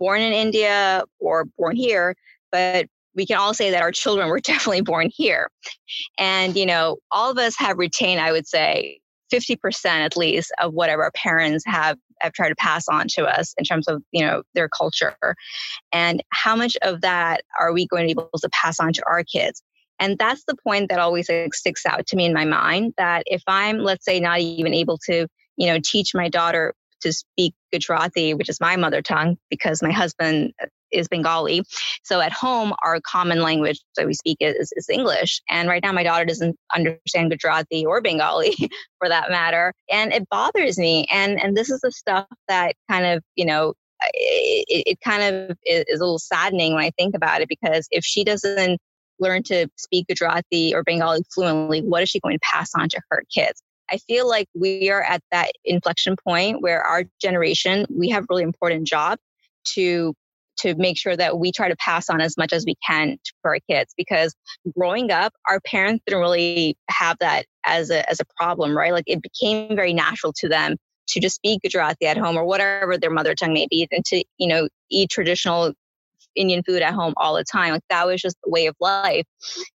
born 0.00 0.20
in 0.20 0.32
India 0.32 1.04
or 1.20 1.44
born 1.56 1.76
here, 1.76 2.16
but 2.50 2.86
we 3.14 3.26
can 3.26 3.36
all 3.36 3.54
say 3.54 3.70
that 3.70 3.82
our 3.82 3.92
children 3.92 4.28
were 4.28 4.40
definitely 4.40 4.82
born 4.82 5.10
here. 5.12 5.50
And, 6.18 6.56
you 6.56 6.66
know, 6.66 6.96
all 7.10 7.30
of 7.30 7.38
us 7.38 7.56
have 7.58 7.78
retained, 7.78 8.20
I 8.20 8.32
would 8.32 8.46
say, 8.46 9.00
50% 9.32 9.86
at 9.86 10.16
least 10.16 10.52
of 10.60 10.74
whatever 10.74 11.02
our 11.02 11.12
parents 11.12 11.64
have, 11.66 11.96
have 12.20 12.32
tried 12.32 12.50
to 12.50 12.54
pass 12.56 12.88
on 12.88 13.06
to 13.10 13.24
us 13.24 13.54
in 13.58 13.64
terms 13.64 13.88
of, 13.88 14.02
you 14.12 14.24
know, 14.24 14.42
their 14.54 14.68
culture. 14.68 15.16
And 15.92 16.22
how 16.30 16.54
much 16.54 16.76
of 16.82 17.00
that 17.00 17.42
are 17.58 17.72
we 17.72 17.86
going 17.86 18.08
to 18.08 18.14
be 18.14 18.20
able 18.20 18.38
to 18.38 18.48
pass 18.50 18.78
on 18.78 18.92
to 18.92 19.02
our 19.06 19.24
kids? 19.24 19.62
And 20.00 20.18
that's 20.18 20.44
the 20.46 20.56
point 20.66 20.88
that 20.90 20.98
always 20.98 21.28
like, 21.28 21.54
sticks 21.54 21.86
out 21.86 22.06
to 22.08 22.16
me 22.16 22.26
in 22.26 22.32
my 22.32 22.44
mind 22.44 22.94
that 22.98 23.22
if 23.26 23.42
I'm, 23.46 23.78
let's 23.78 24.04
say, 24.04 24.20
not 24.20 24.40
even 24.40 24.74
able 24.74 24.98
to, 25.06 25.26
you 25.56 25.66
know, 25.66 25.78
teach 25.82 26.14
my 26.14 26.28
daughter 26.28 26.74
to 27.02 27.12
speak 27.12 27.54
Gujarati, 27.72 28.34
which 28.34 28.48
is 28.48 28.60
my 28.60 28.76
mother 28.76 29.02
tongue, 29.02 29.36
because 29.50 29.82
my 29.82 29.92
husband 29.92 30.52
is 30.90 31.08
Bengali. 31.08 31.62
So 32.02 32.20
at 32.20 32.32
home, 32.32 32.72
our 32.82 33.00
common 33.00 33.42
language 33.42 33.80
that 33.96 34.06
we 34.06 34.14
speak 34.14 34.38
is, 34.40 34.72
is 34.76 34.88
English. 34.88 35.42
And 35.50 35.68
right 35.68 35.82
now, 35.82 35.92
my 35.92 36.02
daughter 36.02 36.24
doesn't 36.24 36.56
understand 36.74 37.30
Gujarati 37.30 37.84
or 37.84 38.00
Bengali 38.00 38.54
for 38.98 39.08
that 39.08 39.30
matter. 39.30 39.72
And 39.90 40.12
it 40.12 40.28
bothers 40.28 40.78
me. 40.78 41.06
And, 41.12 41.40
and 41.40 41.56
this 41.56 41.70
is 41.70 41.80
the 41.80 41.92
stuff 41.92 42.26
that 42.48 42.74
kind 42.90 43.06
of, 43.06 43.22
you 43.34 43.44
know, 43.44 43.74
it, 44.12 44.84
it 44.86 45.00
kind 45.00 45.22
of 45.22 45.56
is, 45.64 45.84
is 45.88 46.00
a 46.00 46.04
little 46.04 46.18
saddening 46.18 46.74
when 46.74 46.84
I 46.84 46.90
think 46.90 47.14
about 47.14 47.40
it 47.40 47.48
because 47.48 47.86
if 47.90 48.04
she 48.04 48.24
doesn't 48.24 48.80
learn 49.20 49.42
to 49.44 49.68
speak 49.76 50.08
Gujarati 50.08 50.74
or 50.74 50.82
Bengali 50.82 51.22
fluently, 51.34 51.80
what 51.80 52.02
is 52.02 52.10
she 52.10 52.20
going 52.20 52.36
to 52.36 52.40
pass 52.42 52.70
on 52.74 52.88
to 52.90 53.00
her 53.10 53.22
kids? 53.32 53.62
I 53.90 53.98
feel 53.98 54.28
like 54.28 54.48
we 54.54 54.90
are 54.90 55.02
at 55.02 55.22
that 55.30 55.52
inflection 55.64 56.16
point 56.26 56.62
where 56.62 56.82
our 56.82 57.04
generation, 57.20 57.86
we 57.90 58.10
have 58.10 58.26
really 58.28 58.42
important 58.42 58.86
job 58.86 59.18
to 59.74 60.14
to 60.56 60.74
make 60.76 60.96
sure 60.96 61.16
that 61.16 61.38
we 61.38 61.50
try 61.50 61.68
to 61.68 61.76
pass 61.76 62.08
on 62.08 62.20
as 62.20 62.36
much 62.36 62.52
as 62.52 62.64
we 62.64 62.76
can 62.86 63.18
for 63.42 63.54
our 63.54 63.58
kids 63.68 63.92
because 63.96 64.34
growing 64.78 65.10
up 65.10 65.32
our 65.48 65.60
parents 65.60 66.02
didn't 66.06 66.20
really 66.20 66.76
have 66.88 67.16
that 67.18 67.44
as 67.66 67.90
a 67.90 68.08
as 68.08 68.20
a 68.20 68.24
problem 68.36 68.76
right? 68.76 68.92
Like 68.92 69.04
it 69.06 69.20
became 69.22 69.74
very 69.74 69.92
natural 69.92 70.32
to 70.34 70.48
them 70.48 70.76
to 71.08 71.20
just 71.20 71.36
speak 71.36 71.62
gujarati 71.62 72.06
at 72.06 72.16
home 72.16 72.36
or 72.36 72.44
whatever 72.44 72.96
their 72.96 73.10
mother 73.10 73.34
tongue 73.34 73.52
may 73.52 73.66
be 73.70 73.86
and 73.90 74.04
to 74.06 74.24
you 74.38 74.48
know 74.48 74.68
eat 74.90 75.10
traditional 75.10 75.72
indian 76.36 76.62
food 76.62 76.82
at 76.82 76.94
home 76.94 77.14
all 77.16 77.34
the 77.34 77.44
time 77.44 77.72
like 77.72 77.82
that 77.90 78.06
was 78.06 78.20
just 78.20 78.36
the 78.42 78.50
way 78.50 78.66
of 78.66 78.76
life. 78.80 79.26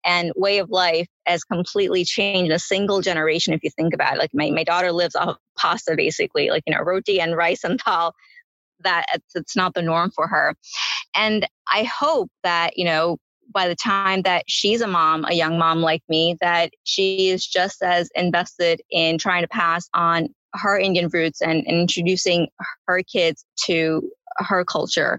And 0.04 0.32
way 0.36 0.58
of 0.58 0.70
life 0.70 1.06
has 1.26 1.44
completely 1.44 2.04
changed 2.04 2.50
in 2.50 2.54
a 2.54 2.58
single 2.58 3.00
generation 3.00 3.54
if 3.54 3.62
you 3.62 3.70
think 3.70 3.94
about 3.94 4.14
it. 4.14 4.18
Like 4.18 4.30
my, 4.34 4.50
my 4.50 4.64
daughter 4.64 4.92
lives 4.92 5.16
off 5.16 5.36
pasta 5.56 5.94
basically 5.96 6.50
like 6.50 6.62
you 6.66 6.74
know 6.74 6.82
roti 6.82 7.20
and 7.20 7.36
rice 7.36 7.64
and 7.64 7.78
dal. 7.84 8.14
That 8.80 9.06
it's 9.34 9.56
not 9.56 9.74
the 9.74 9.82
norm 9.82 10.10
for 10.14 10.26
her. 10.26 10.54
And 11.14 11.48
I 11.72 11.84
hope 11.84 12.28
that, 12.42 12.76
you 12.76 12.84
know, 12.84 13.16
by 13.52 13.68
the 13.68 13.76
time 13.76 14.22
that 14.22 14.44
she's 14.46 14.80
a 14.80 14.86
mom, 14.86 15.24
a 15.24 15.32
young 15.32 15.58
mom 15.58 15.80
like 15.80 16.02
me, 16.08 16.36
that 16.40 16.72
she 16.82 17.30
is 17.30 17.46
just 17.46 17.82
as 17.82 18.10
invested 18.14 18.82
in 18.90 19.16
trying 19.16 19.42
to 19.42 19.48
pass 19.48 19.88
on 19.94 20.28
her 20.54 20.78
Indian 20.78 21.08
roots 21.12 21.40
and, 21.40 21.64
and 21.66 21.78
introducing 21.78 22.48
her 22.86 23.02
kids 23.02 23.44
to 23.66 24.10
her 24.38 24.64
culture. 24.64 25.18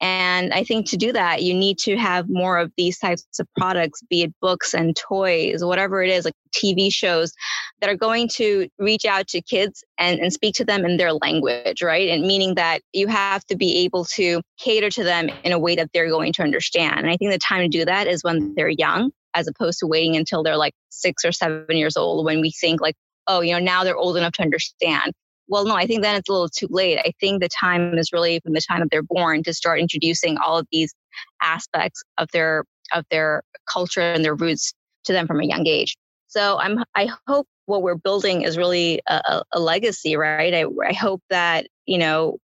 And 0.00 0.52
I 0.52 0.62
think 0.62 0.88
to 0.90 0.96
do 0.96 1.12
that, 1.12 1.42
you 1.42 1.54
need 1.54 1.78
to 1.78 1.96
have 1.96 2.28
more 2.28 2.58
of 2.58 2.70
these 2.76 2.98
types 2.98 3.26
of 3.40 3.46
products, 3.56 4.02
be 4.10 4.22
it 4.22 4.34
books 4.40 4.74
and 4.74 4.94
toys, 4.94 5.64
whatever 5.64 6.02
it 6.02 6.10
is, 6.10 6.24
like 6.24 6.34
TV 6.54 6.92
shows 6.92 7.32
that 7.80 7.88
are 7.88 7.96
going 7.96 8.28
to 8.28 8.68
reach 8.78 9.04
out 9.04 9.26
to 9.28 9.40
kids 9.40 9.82
and, 9.98 10.18
and 10.20 10.32
speak 10.32 10.54
to 10.56 10.64
them 10.64 10.84
in 10.84 10.96
their 10.96 11.12
language, 11.14 11.82
right? 11.82 12.08
And 12.10 12.26
meaning 12.26 12.54
that 12.56 12.82
you 12.92 13.06
have 13.08 13.44
to 13.46 13.56
be 13.56 13.84
able 13.84 14.04
to 14.16 14.42
cater 14.58 14.90
to 14.90 15.04
them 15.04 15.30
in 15.44 15.52
a 15.52 15.58
way 15.58 15.76
that 15.76 15.90
they're 15.92 16.10
going 16.10 16.32
to 16.34 16.42
understand. 16.42 16.98
And 16.98 17.10
I 17.10 17.16
think 17.16 17.32
the 17.32 17.38
time 17.38 17.62
to 17.62 17.68
do 17.68 17.84
that 17.84 18.06
is 18.06 18.22
when 18.22 18.54
they're 18.54 18.68
young, 18.68 19.12
as 19.34 19.48
opposed 19.48 19.78
to 19.80 19.86
waiting 19.86 20.16
until 20.16 20.42
they're 20.42 20.56
like 20.56 20.74
six 20.90 21.24
or 21.24 21.32
seven 21.32 21.76
years 21.76 21.96
old 21.96 22.24
when 22.24 22.40
we 22.40 22.50
think 22.50 22.80
like, 22.80 22.96
oh, 23.26 23.40
you 23.40 23.52
know, 23.52 23.58
now 23.58 23.82
they're 23.82 23.96
old 23.96 24.16
enough 24.16 24.32
to 24.34 24.42
understand 24.42 25.12
well, 25.48 25.64
no, 25.64 25.74
I 25.74 25.86
think 25.86 26.02
then 26.02 26.16
it's 26.16 26.28
a 26.28 26.32
little 26.32 26.48
too 26.48 26.68
late. 26.70 26.98
I 26.98 27.12
think 27.20 27.40
the 27.40 27.48
time 27.48 27.96
is 27.98 28.12
really 28.12 28.40
from 28.40 28.52
the 28.52 28.60
time 28.60 28.80
that 28.80 28.88
they're 28.90 29.02
born 29.02 29.42
to 29.44 29.54
start 29.54 29.80
introducing 29.80 30.36
all 30.38 30.58
of 30.58 30.66
these 30.72 30.94
aspects 31.42 32.02
of 32.18 32.28
their 32.32 32.64
of 32.92 33.04
their 33.10 33.42
culture 33.70 34.00
and 34.00 34.24
their 34.24 34.34
roots 34.34 34.72
to 35.04 35.12
them 35.12 35.26
from 35.26 35.40
a 35.40 35.46
young 35.46 35.66
age. 35.66 35.96
So 36.28 36.58
I'm 36.58 36.82
I 36.94 37.10
hope 37.26 37.46
what 37.66 37.82
we're 37.82 37.96
building 37.96 38.42
is 38.42 38.56
really 38.56 39.00
a, 39.08 39.42
a 39.52 39.60
legacy, 39.60 40.16
right? 40.16 40.54
I, 40.54 40.64
I 40.86 40.92
hope 40.92 41.22
that 41.30 41.66
you 41.86 41.98
know 41.98 42.38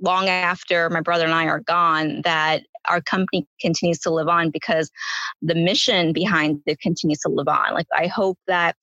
long 0.00 0.28
after 0.28 0.88
my 0.90 1.00
brother 1.00 1.24
and 1.24 1.34
I 1.34 1.46
are 1.46 1.60
gone, 1.60 2.22
that 2.22 2.62
our 2.88 3.00
company 3.00 3.46
continues 3.60 3.98
to 4.00 4.10
live 4.10 4.28
on 4.28 4.50
because 4.50 4.90
the 5.42 5.54
mission 5.54 6.12
behind 6.12 6.60
it 6.66 6.80
continues 6.80 7.18
to 7.20 7.28
live 7.28 7.48
on. 7.48 7.74
Like 7.74 7.88
I 7.96 8.06
hope 8.06 8.38
that 8.46 8.76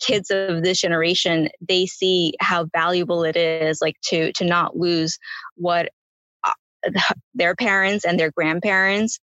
kids 0.00 0.30
of 0.30 0.62
this 0.62 0.80
generation 0.80 1.48
they 1.66 1.86
see 1.86 2.34
how 2.40 2.66
valuable 2.74 3.24
it 3.24 3.36
is 3.36 3.80
like 3.80 3.96
to 4.02 4.32
to 4.32 4.44
not 4.44 4.76
lose 4.76 5.18
what 5.56 5.88
uh, 6.44 6.52
their 7.34 7.54
parents 7.54 8.04
and 8.04 8.18
their 8.18 8.30
grandparents 8.30 9.18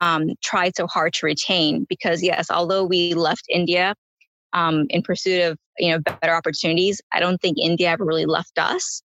um, 0.00 0.30
tried 0.42 0.76
so 0.76 0.86
hard 0.86 1.12
to 1.12 1.26
retain 1.26 1.86
because 1.88 2.22
yes 2.22 2.50
although 2.50 2.84
we 2.84 3.14
left 3.14 3.44
india 3.48 3.94
um, 4.52 4.86
in 4.90 5.02
pursuit 5.02 5.40
of 5.40 5.58
you 5.78 5.90
know 5.90 5.98
better 5.98 6.34
opportunities 6.34 7.00
i 7.12 7.20
don't 7.20 7.40
think 7.40 7.56
india 7.60 7.90
ever 7.90 8.04
really 8.04 8.26
left 8.26 8.58
us. 8.58 9.02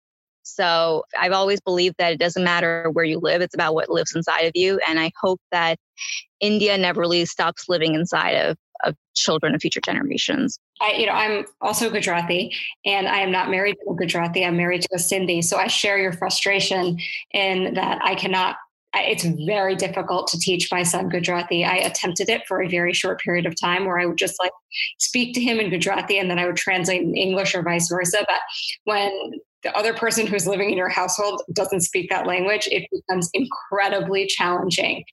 So 0.43 1.05
i've 1.19 1.33
always 1.33 1.61
believed 1.61 1.97
that 1.99 2.13
it 2.13 2.19
doesn't 2.19 2.45
matter 2.45 2.91
where 2.93 3.05
you 3.05 3.19
live 3.19 3.41
it's 3.41 3.55
about 3.55 3.75
what 3.75 3.89
lives 3.89 4.15
inside 4.15 4.43
of 4.43 4.53
you 4.55 4.81
and 4.87 4.99
i 4.99 5.11
hope 5.21 5.41
that 5.53 5.79
india 6.41 6.77
never 6.77 7.01
really 7.01 7.25
stops 7.25 7.69
living 7.69 7.95
inside 7.95 8.33
of 8.33 8.57
of 8.85 8.97
children 9.15 9.55
of 9.55 9.61
future 9.61 9.81
generations. 9.81 10.59
I, 10.81 10.93
you 10.93 11.07
know, 11.07 11.13
I'm 11.13 11.45
also 11.61 11.91
Gujarati, 11.91 12.55
and 12.85 13.09
I 13.09 13.19
am 13.19 13.31
not 13.31 13.51
married 13.51 13.77
to 13.85 13.93
a 13.93 13.95
Gujarati. 13.95 14.45
I'm 14.45 14.57
married 14.57 14.83
to 14.83 14.89
a 14.95 14.99
Sindhi, 14.99 15.43
so 15.43 15.57
I 15.57 15.67
share 15.67 15.99
your 15.99 16.13
frustration 16.13 16.99
in 17.33 17.75
that 17.75 18.01
I 18.03 18.15
cannot. 18.15 18.57
It's 18.93 19.25
very 19.47 19.77
difficult 19.77 20.27
to 20.29 20.39
teach 20.39 20.69
my 20.73 20.83
son 20.83 21.09
Gujarati. 21.09 21.65
I 21.65 21.77
attempted 21.77 22.29
it 22.29 22.43
for 22.49 22.61
a 22.61 22.69
very 22.69 22.93
short 22.93 23.21
period 23.21 23.47
of 23.47 23.55
time, 23.61 23.85
where 23.85 24.01
I 24.01 24.07
would 24.07 24.19
just 24.19 24.35
like 24.41 24.51
speak 24.99 25.35
to 25.35 25.41
him 25.41 25.61
in 25.61 25.71
Gujarati, 25.71 26.19
and 26.19 26.31
then 26.31 26.39
I 26.39 26.47
would 26.47 26.57
translate 26.57 27.03
in 27.03 27.17
English 27.17 27.55
or 27.55 27.63
vice 27.63 27.89
versa. 27.89 28.25
But 28.27 28.41
when 28.85 29.33
the 29.63 29.77
other 29.77 29.95
person 29.95 30.27
who's 30.27 30.47
living 30.47 30.71
in 30.71 30.79
your 30.79 30.89
household 30.89 31.43
doesn't 31.53 31.83
speak 31.83 32.11
that 32.11 32.27
language, 32.27 32.67
it 32.73 32.89
becomes 32.91 33.31
incredibly 33.35 34.27
challenging. 34.27 35.05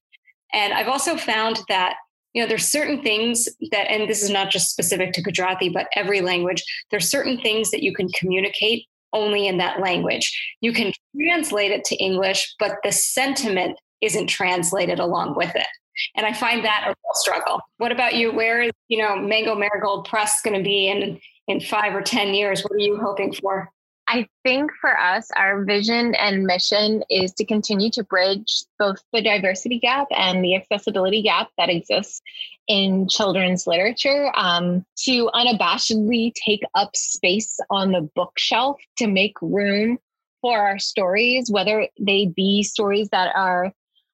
And 0.53 0.73
I've 0.73 0.87
also 0.87 1.17
found 1.17 1.59
that 1.67 1.95
you 2.33 2.41
know 2.41 2.47
there's 2.47 2.67
certain 2.67 3.01
things 3.01 3.47
that 3.71 3.89
and 3.89 4.09
this 4.09 4.21
is 4.21 4.29
not 4.29 4.49
just 4.49 4.71
specific 4.71 5.13
to 5.13 5.21
gujarati 5.21 5.69
but 5.69 5.87
every 5.95 6.21
language 6.21 6.63
there's 6.91 7.09
certain 7.09 7.39
things 7.39 7.71
that 7.71 7.83
you 7.83 7.93
can 7.93 8.07
communicate 8.09 8.85
only 9.13 9.47
in 9.47 9.57
that 9.57 9.79
language. 9.79 10.57
You 10.59 10.73
can 10.73 10.91
translate 11.15 11.71
it 11.71 11.85
to 11.85 11.95
english 11.95 12.53
but 12.59 12.73
the 12.83 12.91
sentiment 12.91 13.79
isn't 14.01 14.27
translated 14.27 14.99
along 14.99 15.35
with 15.35 15.55
it. 15.55 15.67
And 16.15 16.25
i 16.25 16.33
find 16.33 16.63
that 16.63 16.83
a 16.85 16.89
real 16.89 17.13
struggle. 17.13 17.61
What 17.77 17.91
about 17.91 18.15
you? 18.15 18.31
Where 18.31 18.61
is 18.61 18.71
you 18.87 18.99
know 18.99 19.15
mango 19.17 19.55
marigold 19.55 20.05
press 20.05 20.41
going 20.41 20.57
to 20.57 20.63
be 20.63 20.87
in 20.87 21.19
in 21.47 21.61
five 21.61 21.95
or 21.95 22.01
ten 22.01 22.33
years? 22.33 22.61
What 22.61 22.73
are 22.73 22.79
you 22.79 22.97
hoping 22.97 23.33
for 23.33 23.71
I 24.09 24.27
think 24.43 24.71
for 24.79 24.97
us, 24.97 25.29
our 25.35 25.65
vision 25.65 26.15
and 26.15 26.45
mission 26.45 27.03
is 27.09 27.33
to 27.33 27.45
continue 27.45 27.89
to 27.91 28.03
bridge 28.03 28.63
both 28.79 29.03
the 29.11 29.21
diversity 29.21 29.79
gap 29.79 30.07
and 30.11 30.43
the 30.43 30.55
accessibility 30.55 31.21
gap 31.21 31.49
that 31.57 31.69
exists 31.69 32.21
in 32.67 33.09
children's 33.09 33.67
literature, 33.67 34.31
um, 34.35 34.85
to 35.03 35.29
unabashedly 35.33 36.33
take 36.35 36.61
up 36.73 36.95
space 36.95 37.59
on 37.69 37.91
the 37.91 38.09
bookshelf 38.15 38.77
to 38.97 39.07
make 39.07 39.33
room 39.41 39.97
for 40.41 40.57
our 40.57 40.79
stories, 40.79 41.51
whether 41.51 41.87
they 41.99 42.27
be 42.27 42.63
stories 42.63 43.09
that 43.09 43.35
are. 43.35 43.73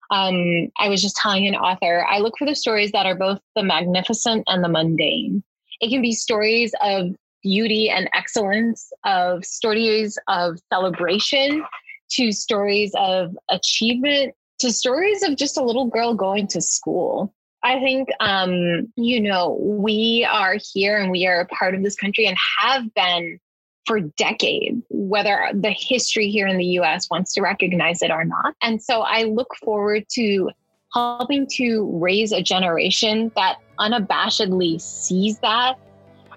Um, 0.10 0.72
I 0.80 0.90
was 0.90 1.02
just 1.02 1.16
telling 1.16 1.48
an 1.48 1.56
author, 1.56 2.06
I 2.08 2.20
look 2.20 2.38
for 2.38 2.46
the 2.46 2.56
stories 2.56 2.92
that 2.92 3.06
are 3.06 3.16
both 3.16 3.40
the 3.56 3.64
magnificent 3.64 4.44
and 4.48 4.64
the 4.64 4.70
mundane. 4.70 5.44
It 5.82 5.90
can 5.90 6.02
be 6.02 6.14
stories 6.14 6.74
of 6.82 7.16
beauty 7.44 7.90
and 7.90 8.10
excellence, 8.14 8.92
of 9.04 9.46
stories 9.46 10.18
of 10.28 10.60
celebration, 10.72 11.64
to 12.12 12.32
stories 12.32 12.94
of 12.98 13.36
achievement, 13.50 14.34
to 14.60 14.72
stories 14.72 15.24
of 15.24 15.36
just 15.36 15.58
a 15.58 15.64
little 15.64 15.88
girl 15.88 16.14
going 16.14 16.48
to 16.48 16.62
school. 16.62 17.34
I 17.64 17.80
think, 17.80 18.10
um, 18.20 18.92
you 18.96 19.22
know, 19.22 19.58
we 19.62 20.28
are 20.30 20.58
here 20.74 20.98
and 20.98 21.12
we 21.12 21.26
are 21.28 21.42
a 21.42 21.48
part 21.48 21.76
of 21.76 21.84
this 21.84 21.96
country 21.96 22.26
and 22.26 22.38
have 22.60 22.94
been 22.94 23.40
for 23.86 24.00
decades, 24.00 24.82
whether 24.90 25.50
the 25.54 25.72
history 25.78 26.30
here 26.30 26.48
in 26.48 26.58
the 26.58 26.66
US 26.80 27.10
wants 27.10 27.34
to 27.34 27.42
recognize 27.42 28.02
it 28.02 28.12
or 28.12 28.24
not. 28.24 28.56
And 28.62 28.82
so 28.82 29.02
I 29.02 29.24
look 29.24 29.56
forward 29.64 30.06
to 30.14 30.50
helping 30.94 31.48
to 31.54 31.90
raise 32.00 32.32
a 32.32 32.42
generation 32.42 33.32
that 33.36 33.58
unabashedly 33.80 34.80
sees 34.80 35.40
that 35.40 35.78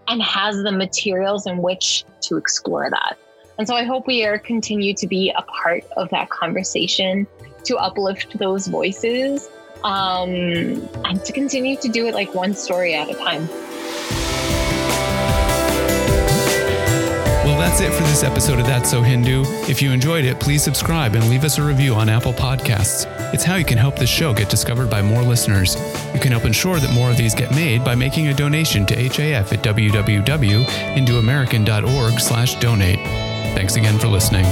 and 0.09 0.23
has 0.23 0.63
the 0.63 0.73
materials 0.73 1.47
in 1.47 1.59
which 1.59 2.05
to 2.23 2.37
explore 2.37 2.91
that. 2.91 3.19
And 3.59 3.67
so 3.67 3.75
I 3.75 3.85
hope 3.85 4.07
we 4.07 4.25
are 4.25 4.39
continue 4.39 4.95
to 4.95 5.07
be 5.07 5.33
a 5.37 5.43
part 5.43 5.85
of 5.97 6.11
that 6.11 6.29
conversation 6.29 7.27
to 7.65 7.77
uplift 7.77 8.39
those 8.39 8.67
voices 8.67 9.49
um, 9.83 10.89
and 11.05 11.25
to 11.25 11.33
continue 11.33 11.77
to 11.77 11.89
do 11.89 12.07
it 12.07 12.15
like 12.15 12.35
one 12.35 12.55
story 12.55 12.95
at 12.95 13.09
a 13.09 13.15
time. 13.15 13.49
That's 17.67 17.81
it 17.81 17.93
for 17.93 18.05
this 18.05 18.23
episode 18.23 18.61
of 18.61 18.67
That's 18.67 18.89
So 18.89 19.03
Hindu. 19.03 19.43
If 19.69 19.83
you 19.83 19.91
enjoyed 19.91 20.25
it, 20.25 20.39
please 20.39 20.63
subscribe 20.63 21.17
and 21.17 21.29
leave 21.29 21.43
us 21.43 21.59
a 21.59 21.65
review 21.65 21.97
on 21.97 22.09
Apple 22.09 22.33
Podcasts. 22.33 23.07
It's 23.35 23.43
how 23.43 23.57
you 23.57 23.65
can 23.65 23.77
help 23.77 23.99
this 23.99 24.09
show 24.09 24.33
get 24.33 24.49
discovered 24.49 24.89
by 24.89 25.03
more 25.03 25.23
listeners. 25.23 25.75
You 26.15 26.21
can 26.21 26.31
help 26.31 26.45
ensure 26.45 26.79
that 26.79 26.95
more 26.95 27.11
of 27.11 27.17
these 27.17 27.35
get 27.35 27.51
made 27.51 27.85
by 27.85 27.97
making 27.97 28.29
a 28.29 28.35
donation 28.35 28.87
to 28.87 28.95
HAF 28.95 29.53
at 29.53 29.65
www.hinduamerican.org 29.65 32.21
slash 32.21 32.55
donate. 32.61 33.01
Thanks 33.57 33.75
again 33.75 33.99
for 33.99 34.07
listening. 34.07 34.45